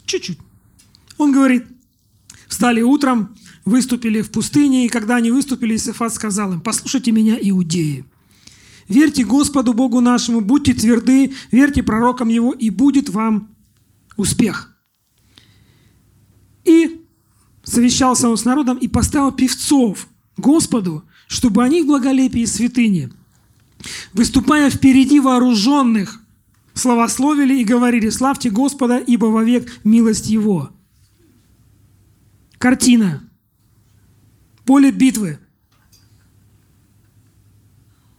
Чуть-чуть. 0.06 0.40
Он 1.18 1.32
говорит, 1.32 1.66
встали 2.50 2.82
утром, 2.82 3.34
выступили 3.64 4.22
в 4.22 4.30
пустыне, 4.30 4.86
и 4.86 4.90
когда 4.90 5.16
они 5.16 5.32
выступили, 5.32 5.78
Исафат 5.78 6.14
сказал 6.14 6.52
им, 6.52 6.60
послушайте 6.60 7.14
меня, 7.14 7.38
иудеи. 7.40 8.04
Верьте 8.90 9.24
Господу 9.24 9.74
Богу 9.74 10.02
нашему, 10.02 10.42
будьте 10.42 10.74
тверды, 10.74 11.34
верьте 11.50 11.82
пророкам 11.82 12.28
Его, 12.28 12.52
и 12.52 12.70
будет 12.70 13.08
вам 13.08 13.55
успех. 14.17 14.75
И 16.63 17.06
совещался 17.63 18.30
он 18.30 18.38
с 18.38 18.45
народом 18.45 18.78
и 18.78 18.88
поставил 18.88 19.32
певцов 19.32 20.08
Господу, 20.38 21.04
чтобы 21.28 21.63
они 21.63 21.82
в 21.82 21.88
благолепии 21.88 22.45
святыни, 22.45 23.12
выступая 24.13 24.69
впереди 24.69 25.19
вооруженных, 25.19 26.21
славословили 26.73 27.60
и 27.60 27.65
говорили, 27.65 28.10
славьте 28.10 28.49
Господа, 28.49 28.97
ибо 28.97 29.25
вовек 29.28 29.80
милость 29.84 30.28
Его. 30.28 30.71
Картина. 32.58 33.23
Поле 34.65 34.91
битвы. 34.91 35.39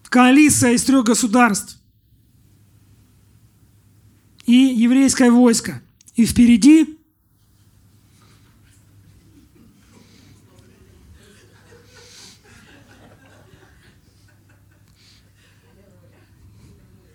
Коалиция 0.08 0.72
из 0.72 0.84
трех 0.84 1.04
государств. 1.04 1.78
И 4.46 4.52
еврейское 4.52 5.30
войско. 5.30 5.82
И 6.16 6.24
впереди 6.24 6.98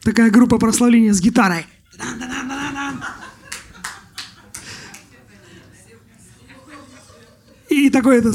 такая 0.04 0.30
группа 0.30 0.60
прославления 0.60 1.14
с 1.14 1.20
гитарой. 1.20 1.66
И 7.70 7.90
такой 7.90 8.20
это, 8.20 8.32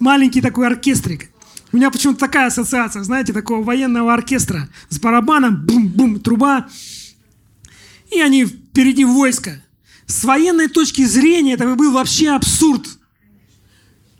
маленький 0.00 0.40
такой 0.40 0.66
оркестрик. 0.66 1.30
У 1.72 1.76
меня 1.76 1.90
почему-то 1.90 2.20
такая 2.20 2.46
ассоциация, 2.46 3.02
знаете, 3.02 3.34
такого 3.34 3.62
военного 3.62 4.14
оркестра 4.14 4.68
с 4.88 4.98
барабаном, 4.98 5.66
бум-бум, 5.66 6.20
труба. 6.20 6.68
И 8.10 8.20
они 8.20 8.44
впереди 8.44 9.04
войска. 9.04 9.62
С 10.06 10.24
военной 10.24 10.68
точки 10.68 11.04
зрения 11.04 11.54
это 11.54 11.74
был 11.74 11.92
вообще 11.92 12.30
абсурд. 12.30 12.86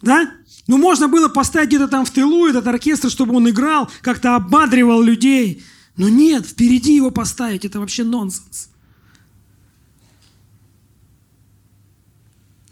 Да? 0.02 0.32
Ну, 0.66 0.78
можно 0.78 1.08
было 1.08 1.28
поставить 1.28 1.68
где-то 1.68 1.88
там 1.88 2.04
в 2.04 2.10
тылу 2.10 2.48
этот 2.48 2.66
оркестр, 2.66 3.10
чтобы 3.10 3.36
он 3.36 3.48
играл, 3.48 3.90
как-то 4.02 4.34
обмадривал 4.34 5.00
людей. 5.00 5.62
Но 5.96 6.08
нет, 6.08 6.44
впереди 6.46 6.96
его 6.96 7.10
поставить, 7.10 7.64
это 7.64 7.78
вообще 7.78 8.04
нонсенс. 8.04 8.68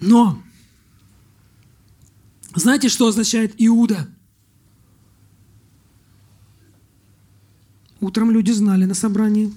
Но, 0.00 0.42
знаете, 2.55 2.88
что 2.88 3.07
означает 3.07 3.55
Иуда? 3.57 4.09
Утром 8.00 8.31
люди 8.31 8.50
знали 8.50 8.85
на 8.85 8.92
собрании. 8.92 9.55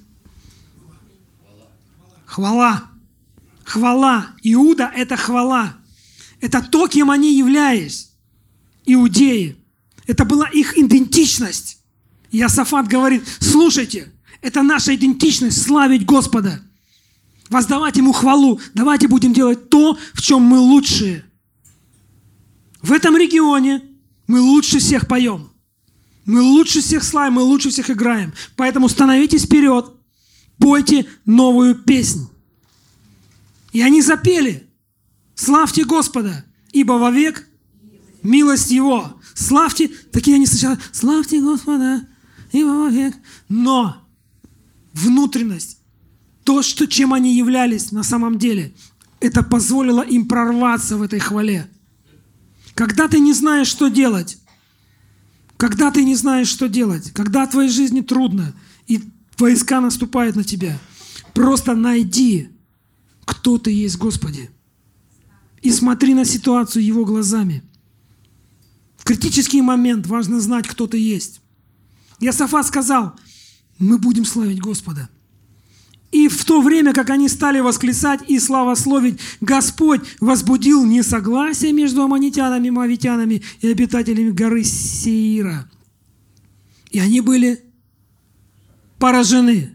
Хвала. 2.27 2.83
Хвала. 3.63 4.27
Иуда– 4.43 4.91
это 4.95 5.15
хвала. 5.15 5.77
Это 6.41 6.61
то, 6.61 6.87
кем 6.87 7.09
они 7.09 7.35
являлись 7.35 8.11
иудеи. 8.85 9.57
Это 10.05 10.25
была 10.25 10.47
их 10.49 10.77
идентичность. 10.77 11.79
И 12.29 12.41
Асафат 12.41 12.87
говорит, 12.87 13.23
слушайте, 13.39 14.13
это 14.41 14.61
наша 14.61 14.93
идентичность, 14.93 15.61
славить 15.61 16.05
Господа, 16.05 16.61
воздавать 17.49 17.97
Ему 17.97 18.11
хвалу. 18.11 18.59
Давайте 18.73 19.07
будем 19.07 19.33
делать 19.33 19.69
то, 19.69 19.97
в 20.13 20.21
чем 20.21 20.43
мы 20.43 20.59
лучшие. 20.59 21.25
В 22.81 22.91
этом 22.91 23.17
регионе 23.17 23.81
мы 24.27 24.41
лучше 24.41 24.79
всех 24.79 25.07
поем. 25.07 25.49
Мы 26.25 26.41
лучше 26.41 26.81
всех 26.81 27.03
славим, 27.03 27.33
мы 27.35 27.41
лучше 27.41 27.69
всех 27.69 27.89
играем. 27.89 28.33
Поэтому 28.57 28.89
становитесь 28.89 29.45
вперед, 29.45 29.96
пойте 30.57 31.07
новую 31.25 31.75
песнь. 31.75 32.27
И 33.71 33.81
они 33.81 34.01
запели. 34.01 34.67
Славьте 35.35 35.85
Господа, 35.85 36.45
ибо 36.71 36.93
вовек 36.93 37.47
милость 38.23 38.71
Его. 38.71 39.19
Славьте, 39.35 39.87
такие 40.11 40.35
они 40.35 40.47
сначала, 40.47 40.79
славьте 40.91 41.39
Господа, 41.41 42.07
и 42.51 42.63
век. 42.63 43.15
Но 43.49 44.07
внутренность, 44.93 45.79
то, 46.43 46.61
что, 46.63 46.87
чем 46.87 47.13
они 47.13 47.37
являлись 47.37 47.91
на 47.91 48.03
самом 48.03 48.39
деле, 48.39 48.73
это 49.19 49.43
позволило 49.43 50.01
им 50.01 50.27
прорваться 50.27 50.97
в 50.97 51.01
этой 51.01 51.19
хвале. 51.19 51.69
Когда 52.73 53.07
ты 53.07 53.19
не 53.19 53.33
знаешь, 53.33 53.67
что 53.67 53.89
делать, 53.89 54.39
когда 55.57 55.91
ты 55.91 56.03
не 56.03 56.15
знаешь, 56.15 56.47
что 56.47 56.67
делать, 56.67 57.11
когда 57.11 57.45
в 57.45 57.51
твоей 57.51 57.69
жизни 57.69 58.01
трудно, 58.01 58.53
и 58.87 59.03
войска 59.39 59.81
наступают 59.81 60.35
на 60.35 60.43
тебя, 60.43 60.79
просто 61.33 61.75
найди, 61.75 62.49
кто 63.25 63.57
ты 63.57 63.71
есть, 63.71 63.97
Господи. 63.97 64.49
И 65.61 65.71
смотри 65.71 66.13
на 66.13 66.25
ситуацию 66.25 66.83
Его 66.83 67.05
глазами– 67.05 67.63
критический 69.07 69.61
момент 69.61 70.05
важно 70.05 70.41
знать, 70.41 70.67
кто 70.67 70.85
ты 70.85 70.97
есть. 70.97 71.39
Иосафат 72.19 72.67
сказал, 72.67 73.13
мы 73.79 73.97
будем 73.97 74.25
славить 74.25 74.59
Господа. 74.59 75.09
И 76.11 76.27
в 76.27 76.43
то 76.43 76.61
время, 76.61 76.93
как 76.93 77.09
они 77.09 77.29
стали 77.29 77.59
восклицать 77.59 78.21
и 78.29 78.39
славословить, 78.39 79.19
Господь 79.39 80.01
возбудил 80.19 80.85
несогласие 80.85 81.71
между 81.71 82.01
аммонитянами, 82.03 82.69
мавитянами 82.69 83.43
и 83.61 83.71
обитателями 83.71 84.31
горы 84.31 84.63
Сеира. 84.63 85.69
И 86.91 86.99
они 86.99 87.21
были 87.21 87.63
поражены. 88.99 89.73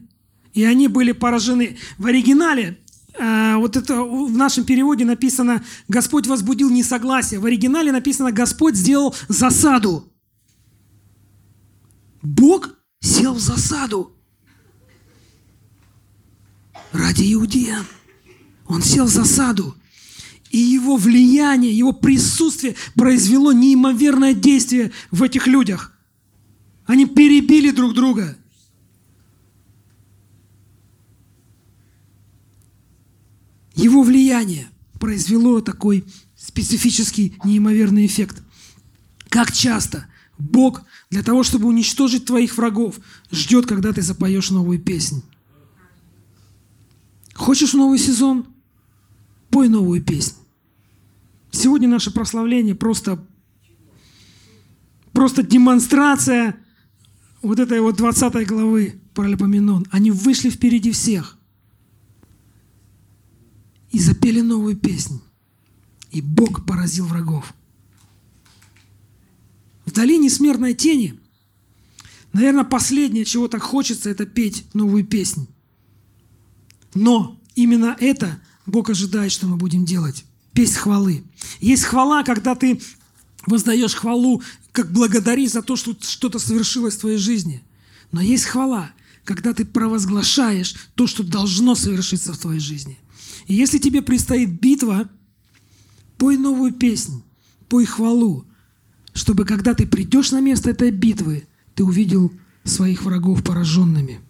И 0.52 0.64
они 0.64 0.88
были 0.88 1.12
поражены. 1.12 1.78
В 1.98 2.06
оригинале 2.06 2.78
Э, 3.14 3.56
вот 3.56 3.76
это 3.76 4.02
в 4.02 4.36
нашем 4.36 4.64
переводе 4.64 5.04
написано 5.04 5.64
«Господь 5.88 6.26
возбудил 6.26 6.70
несогласие». 6.70 7.40
В 7.40 7.46
оригинале 7.46 7.92
написано 7.92 8.32
«Господь 8.32 8.76
сделал 8.76 9.14
засаду». 9.28 10.08
Бог 12.22 12.76
сел 13.00 13.34
в 13.34 13.40
засаду 13.40 14.16
ради 16.92 17.32
иудеян. 17.34 17.84
Он 18.66 18.80
сел 18.80 19.06
в 19.06 19.10
засаду. 19.10 19.74
И 20.50 20.58
его 20.58 20.96
влияние, 20.96 21.76
его 21.76 21.92
присутствие 21.92 22.76
произвело 22.94 23.52
неимоверное 23.52 24.34
действие 24.34 24.92
в 25.10 25.22
этих 25.22 25.46
людях. 25.46 25.98
Они 26.86 27.06
перебили 27.06 27.70
друг 27.70 27.94
друга– 27.94 28.36
Его 33.74 34.02
влияние 34.02 34.68
произвело 35.00 35.60
такой 35.60 36.04
специфический 36.36 37.36
неимоверный 37.44 38.06
эффект. 38.06 38.42
Как 39.28 39.52
часто 39.52 40.06
Бог 40.38 40.82
для 41.10 41.22
того, 41.22 41.42
чтобы 41.42 41.68
уничтожить 41.68 42.26
твоих 42.26 42.56
врагов, 42.56 43.00
ждет, 43.30 43.66
когда 43.66 43.92
ты 43.92 44.02
запоешь 44.02 44.50
новую 44.50 44.78
песнь. 44.78 45.22
Хочешь 47.34 47.72
новый 47.72 47.98
сезон? 47.98 48.46
Пой 49.50 49.68
новую 49.68 50.02
песнь. 50.02 50.34
Сегодня 51.50 51.88
наше 51.88 52.10
прославление 52.10 52.74
просто, 52.74 53.24
просто 55.12 55.42
демонстрация 55.42 56.56
вот 57.42 57.58
этой 57.58 57.80
вот 57.80 57.96
20 57.96 58.46
главы 58.46 59.00
Паралипоменон. 59.14 59.86
Они 59.90 60.10
вышли 60.10 60.50
впереди 60.50 60.92
всех– 60.92 61.38
и 63.92 63.98
запели 63.98 64.40
новую 64.40 64.76
песню. 64.76 65.20
И 66.10 66.20
Бог 66.20 66.66
поразил 66.66 67.06
врагов. 67.06 67.54
В 69.84 69.92
долине 69.92 70.30
смертной 70.30 70.74
тени, 70.74 71.18
наверное, 72.32 72.64
последнее, 72.64 73.24
чего 73.24 73.48
так 73.48 73.62
хочется, 73.62 74.10
это 74.10 74.26
петь 74.26 74.64
новую 74.74 75.04
песню. 75.04 75.46
Но 76.94 77.40
именно 77.54 77.96
это 78.00 78.40
Бог 78.66 78.90
ожидает, 78.90 79.32
что 79.32 79.46
мы 79.46 79.56
будем 79.56 79.84
делать. 79.84 80.24
Песнь 80.52 80.76
хвалы. 80.76 81.24
Есть 81.60 81.84
хвала, 81.84 82.22
когда 82.22 82.54
ты 82.54 82.80
воздаешь 83.46 83.94
хвалу, 83.94 84.42
как 84.72 84.92
благодари 84.92 85.46
за 85.46 85.62
то, 85.62 85.76
что 85.76 85.96
что-то 86.00 86.38
совершилось 86.38 86.96
в 86.96 87.00
твоей 87.00 87.18
жизни. 87.18 87.62
Но 88.12 88.20
есть 88.20 88.44
хвала, 88.44 88.92
когда 89.24 89.54
ты 89.54 89.64
провозглашаешь 89.64 90.74
то, 90.94 91.06
что 91.06 91.22
должно 91.22 91.74
совершиться 91.74 92.32
в 92.32 92.38
твоей 92.38 92.60
жизни. 92.60 92.98
И 93.46 93.54
если 93.54 93.78
тебе 93.78 94.02
предстоит 94.02 94.60
битва, 94.60 95.08
пой 96.16 96.36
новую 96.36 96.72
песнь, 96.72 97.22
пой 97.68 97.84
хвалу, 97.84 98.46
чтобы 99.12 99.44
когда 99.44 99.74
ты 99.74 99.86
придешь 99.86 100.30
на 100.30 100.40
место 100.40 100.70
этой 100.70 100.90
битвы, 100.90 101.46
ты 101.74 101.84
увидел 101.84 102.32
своих 102.64 103.02
врагов 103.02 103.42
пораженными. 103.42 104.20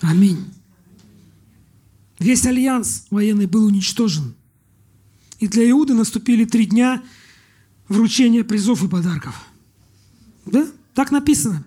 Аминь. 0.00 0.44
Весь 2.18 2.46
альянс 2.46 3.06
военный 3.10 3.46
был 3.46 3.64
уничтожен. 3.64 4.34
И 5.38 5.48
для 5.48 5.68
Иуды 5.70 5.94
наступили 5.94 6.44
три 6.44 6.66
дня 6.66 7.02
вручения 7.88 8.44
призов 8.44 8.84
и 8.84 8.88
подарков. 8.88 9.44
Да? 10.46 10.66
Так 10.94 11.10
написано. 11.10 11.64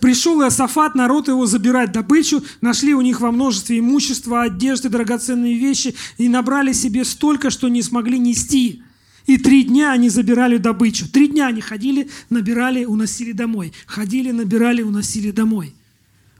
Пришел 0.00 0.40
Иосафат, 0.42 0.94
народ 0.94 1.26
его 1.28 1.46
забирать 1.46 1.90
добычу, 1.90 2.42
нашли 2.60 2.94
у 2.94 3.00
них 3.00 3.20
во 3.20 3.32
множестве 3.32 3.80
имущества, 3.80 4.42
одежды, 4.42 4.88
драгоценные 4.88 5.58
вещи 5.58 5.94
и 6.18 6.28
набрали 6.28 6.72
себе 6.72 7.04
столько, 7.04 7.50
что 7.50 7.68
не 7.68 7.82
смогли 7.82 8.18
нести. 8.18 8.82
И 9.26 9.38
три 9.38 9.64
дня 9.64 9.92
они 9.92 10.08
забирали 10.08 10.56
добычу. 10.56 11.10
Три 11.10 11.28
дня 11.28 11.48
они 11.48 11.60
ходили, 11.60 12.08
набирали, 12.30 12.84
уносили 12.84 13.32
домой. 13.32 13.72
Ходили, 13.86 14.30
набирали, 14.30 14.82
уносили 14.82 15.32
домой. 15.32 15.74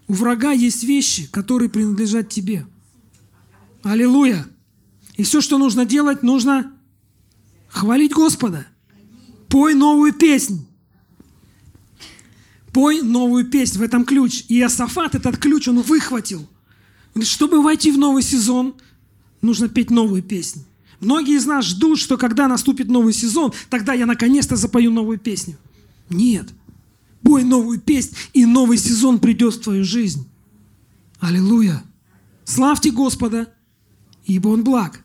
У 0.07 0.15
врага 0.15 0.53
есть 0.53 0.85
вещи, 0.85 1.29
которые 1.31 1.69
принадлежат 1.69 2.31
тебе. 2.31 2.65
Аллилуйя. 3.83 4.47
И 5.17 5.25
все, 5.25 5.41
что 5.41 5.59
нужно 5.59 5.85
делать, 5.85 6.23
нужно 6.23 6.73
хвалить 7.69 8.13
Господа. 8.13 8.67
Пой 9.49 9.75
новую 9.75 10.13
песнь. 10.13 10.68
Пой 12.73 13.03
новую 13.03 13.47
песнь. 13.47 13.79
В 13.79 13.83
этом 13.83 14.05
ключ. 14.05 14.45
И 14.49 14.61
Асафат 14.61 15.15
этот 15.15 15.39
ключ 15.39 15.69
он 15.69 15.81
выхватил. 15.81 16.49
Чтобы 17.23 17.63
войти 17.63 17.91
в 17.91 17.99
новый 17.99 18.23
сезон, 18.23 18.75
нужно 19.43 19.69
петь 19.69 19.91
новую 19.91 20.23
песнь. 20.23 20.65
Многие 21.01 21.37
из 21.37 21.47
нас 21.47 21.65
ждут, 21.65 21.99
что 21.99 22.17
когда 22.17 22.49
наступит 22.49 22.89
новый 22.89 23.13
сезон, 23.13 23.53
тогда 23.71 23.93
я 23.93 24.07
наконец-то 24.07 24.57
запою 24.57 24.91
новую 24.91 25.19
песню. 25.19 25.57
Нет. 26.11 26.49
Бой 27.23 27.45
новую 27.45 27.81
песнь, 27.81 28.15
и 28.33 28.47
новый 28.47 28.79
сезон 28.79 29.19
придет 29.19 29.55
в 29.55 29.61
твою 29.61 29.85
жизнь. 29.85 30.29
Аллилуйя. 31.21 31.83
Славьте 32.45 32.91
Господа, 32.91 33.53
ибо 34.25 34.49
Он 34.49 34.65
благ, 34.65 35.05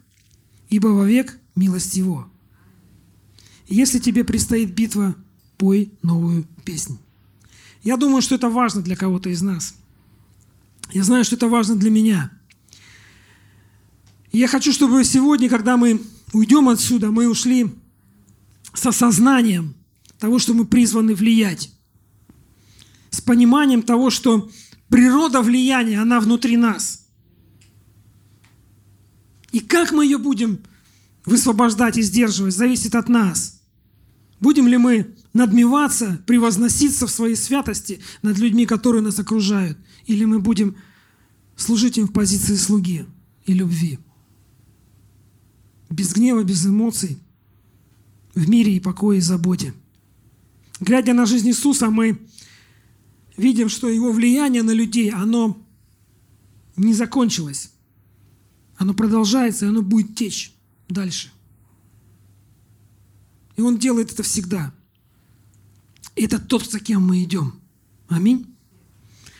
ибо 0.70 0.88
вовек 0.88 1.39
милость 1.55 1.95
Его. 1.95 2.28
Если 3.68 3.99
тебе 3.99 4.24
предстоит 4.24 4.74
битва, 4.74 5.16
пой 5.57 5.91
новую 6.01 6.45
песнь. 6.64 6.97
Я 7.84 7.97
думаю, 7.97 8.21
что 8.21 8.36
это 8.36 8.49
важно 8.49 8.81
для 8.81 8.95
кого-то 8.95 9.29
из 9.29 9.41
нас. 9.41 9.75
Я 10.91 11.03
знаю, 11.03 11.23
что 11.23 11.36
это 11.36 11.47
важно 11.47 11.75
для 11.75 11.89
меня– 11.89 12.31
я 14.34 14.47
хочу, 14.47 14.73
чтобы 14.73 15.03
сегодня, 15.03 15.47
когда 15.47 15.77
мы 15.77 16.01
уйдем 16.34 16.67
отсюда, 16.67 17.11
мы 17.11 17.29
ушли 17.29 17.71
с 18.73 18.84
осознанием 18.84 19.75
того, 20.17 20.39
что 20.39 20.55
мы 20.55 20.65
призваны 20.65 21.13
влиять. 21.13 21.71
С 23.11 23.21
пониманием 23.21 23.84
того, 23.84 24.09
что 24.09 24.49
природа 24.89 25.43
влияния, 25.43 26.01
она 26.01 26.19
внутри 26.19 26.57
нас. 26.57 27.07
И 29.51 29.59
как 29.59 29.91
мы 29.91 30.03
ее 30.03 30.17
будем 30.17 30.63
высвобождать 31.25 31.97
и 31.97 32.01
сдерживать, 32.01 32.55
зависит 32.55 32.95
от 32.95 33.09
нас. 33.09 33.53
Будем 34.43 34.67
ли 34.67 34.77
мы 34.77 35.15
надмеваться, 35.31 36.21
превозноситься 36.27 37.07
в 37.07 37.11
своей 37.11 37.35
святости 37.35 38.01
над 38.21 38.37
людьми, 38.37 38.65
которые 38.65 39.01
нас 39.01 39.17
окружают, 39.17 39.77
или 40.05 40.25
мы 40.25 40.39
будем 40.39 40.75
служить 41.55 41.97
им 41.97 42.07
в 42.07 42.11
позиции 42.11 42.55
слуги 42.55 43.05
и 43.45 43.53
любви 43.53 43.99
без 45.89 46.11
гнева, 46.13 46.43
без 46.43 46.65
эмоций, 46.65 47.19
в 48.35 48.49
мире 48.49 48.75
и 48.75 48.79
покое 48.79 49.19
и 49.19 49.21
заботе. 49.21 49.73
Глядя 50.79 51.13
на 51.13 51.25
жизнь 51.25 51.47
Иисуса, 51.47 51.89
мы 51.89 52.19
видим, 53.37 53.69
что 53.69 53.87
его 53.87 54.11
влияние 54.11 54.63
на 54.63 54.71
людей, 54.71 55.09
оно 55.11 55.57
не 56.75 56.93
закончилось. 56.93 57.71
Оно 58.75 58.93
продолжается, 58.93 59.65
и 59.65 59.69
оно 59.69 59.83
будет 59.83 60.15
течь 60.15 60.53
дальше. 60.89 61.31
И 63.56 63.62
он 63.62 63.78
делает 63.78 64.12
это 64.12 64.24
всегда. 64.24 64.74
И 66.16 66.24
это 66.24 66.39
тот, 66.39 66.70
за 66.70 66.80
кем 66.80 67.06
мы 67.08 67.24
идем. 67.24 67.60
Аминь. 68.08 68.56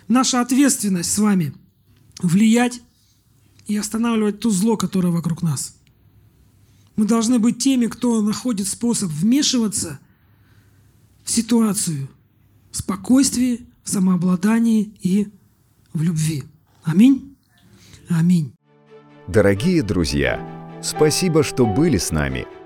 Наша 0.08 0.42
ответственность 0.42 1.12
с 1.12 1.18
вами 1.18 1.54
влиять 2.22 2.82
и 3.68 3.78
останавливать 3.78 4.40
то 4.40 4.50
зло, 4.50 4.78
которое 4.78 5.10
вокруг 5.10 5.42
нас– 5.42 5.76
мы 6.96 7.06
должны 7.06 7.40
быть 7.40 7.58
теми, 7.58 7.88
кто 7.88 8.22
находит 8.22 8.68
способ 8.68 9.10
вмешиваться 9.10 10.00
в 11.24 11.32
ситуацию 11.32 12.08
в 12.72 12.78
спокойствии, 12.78 13.68
в 13.84 13.90
самообладании 13.90 14.94
и 15.02 15.28
в 15.94 16.02
любви. 16.02 16.44
Аминь. 16.84 17.36
Аминь. 18.10 18.54
Дорогие 19.28 19.84
друзья, 19.84 20.42
спасибо, 20.82 21.44
что 21.44 21.66
были 21.66 21.98
с 21.98 22.12
нами. 22.12 22.46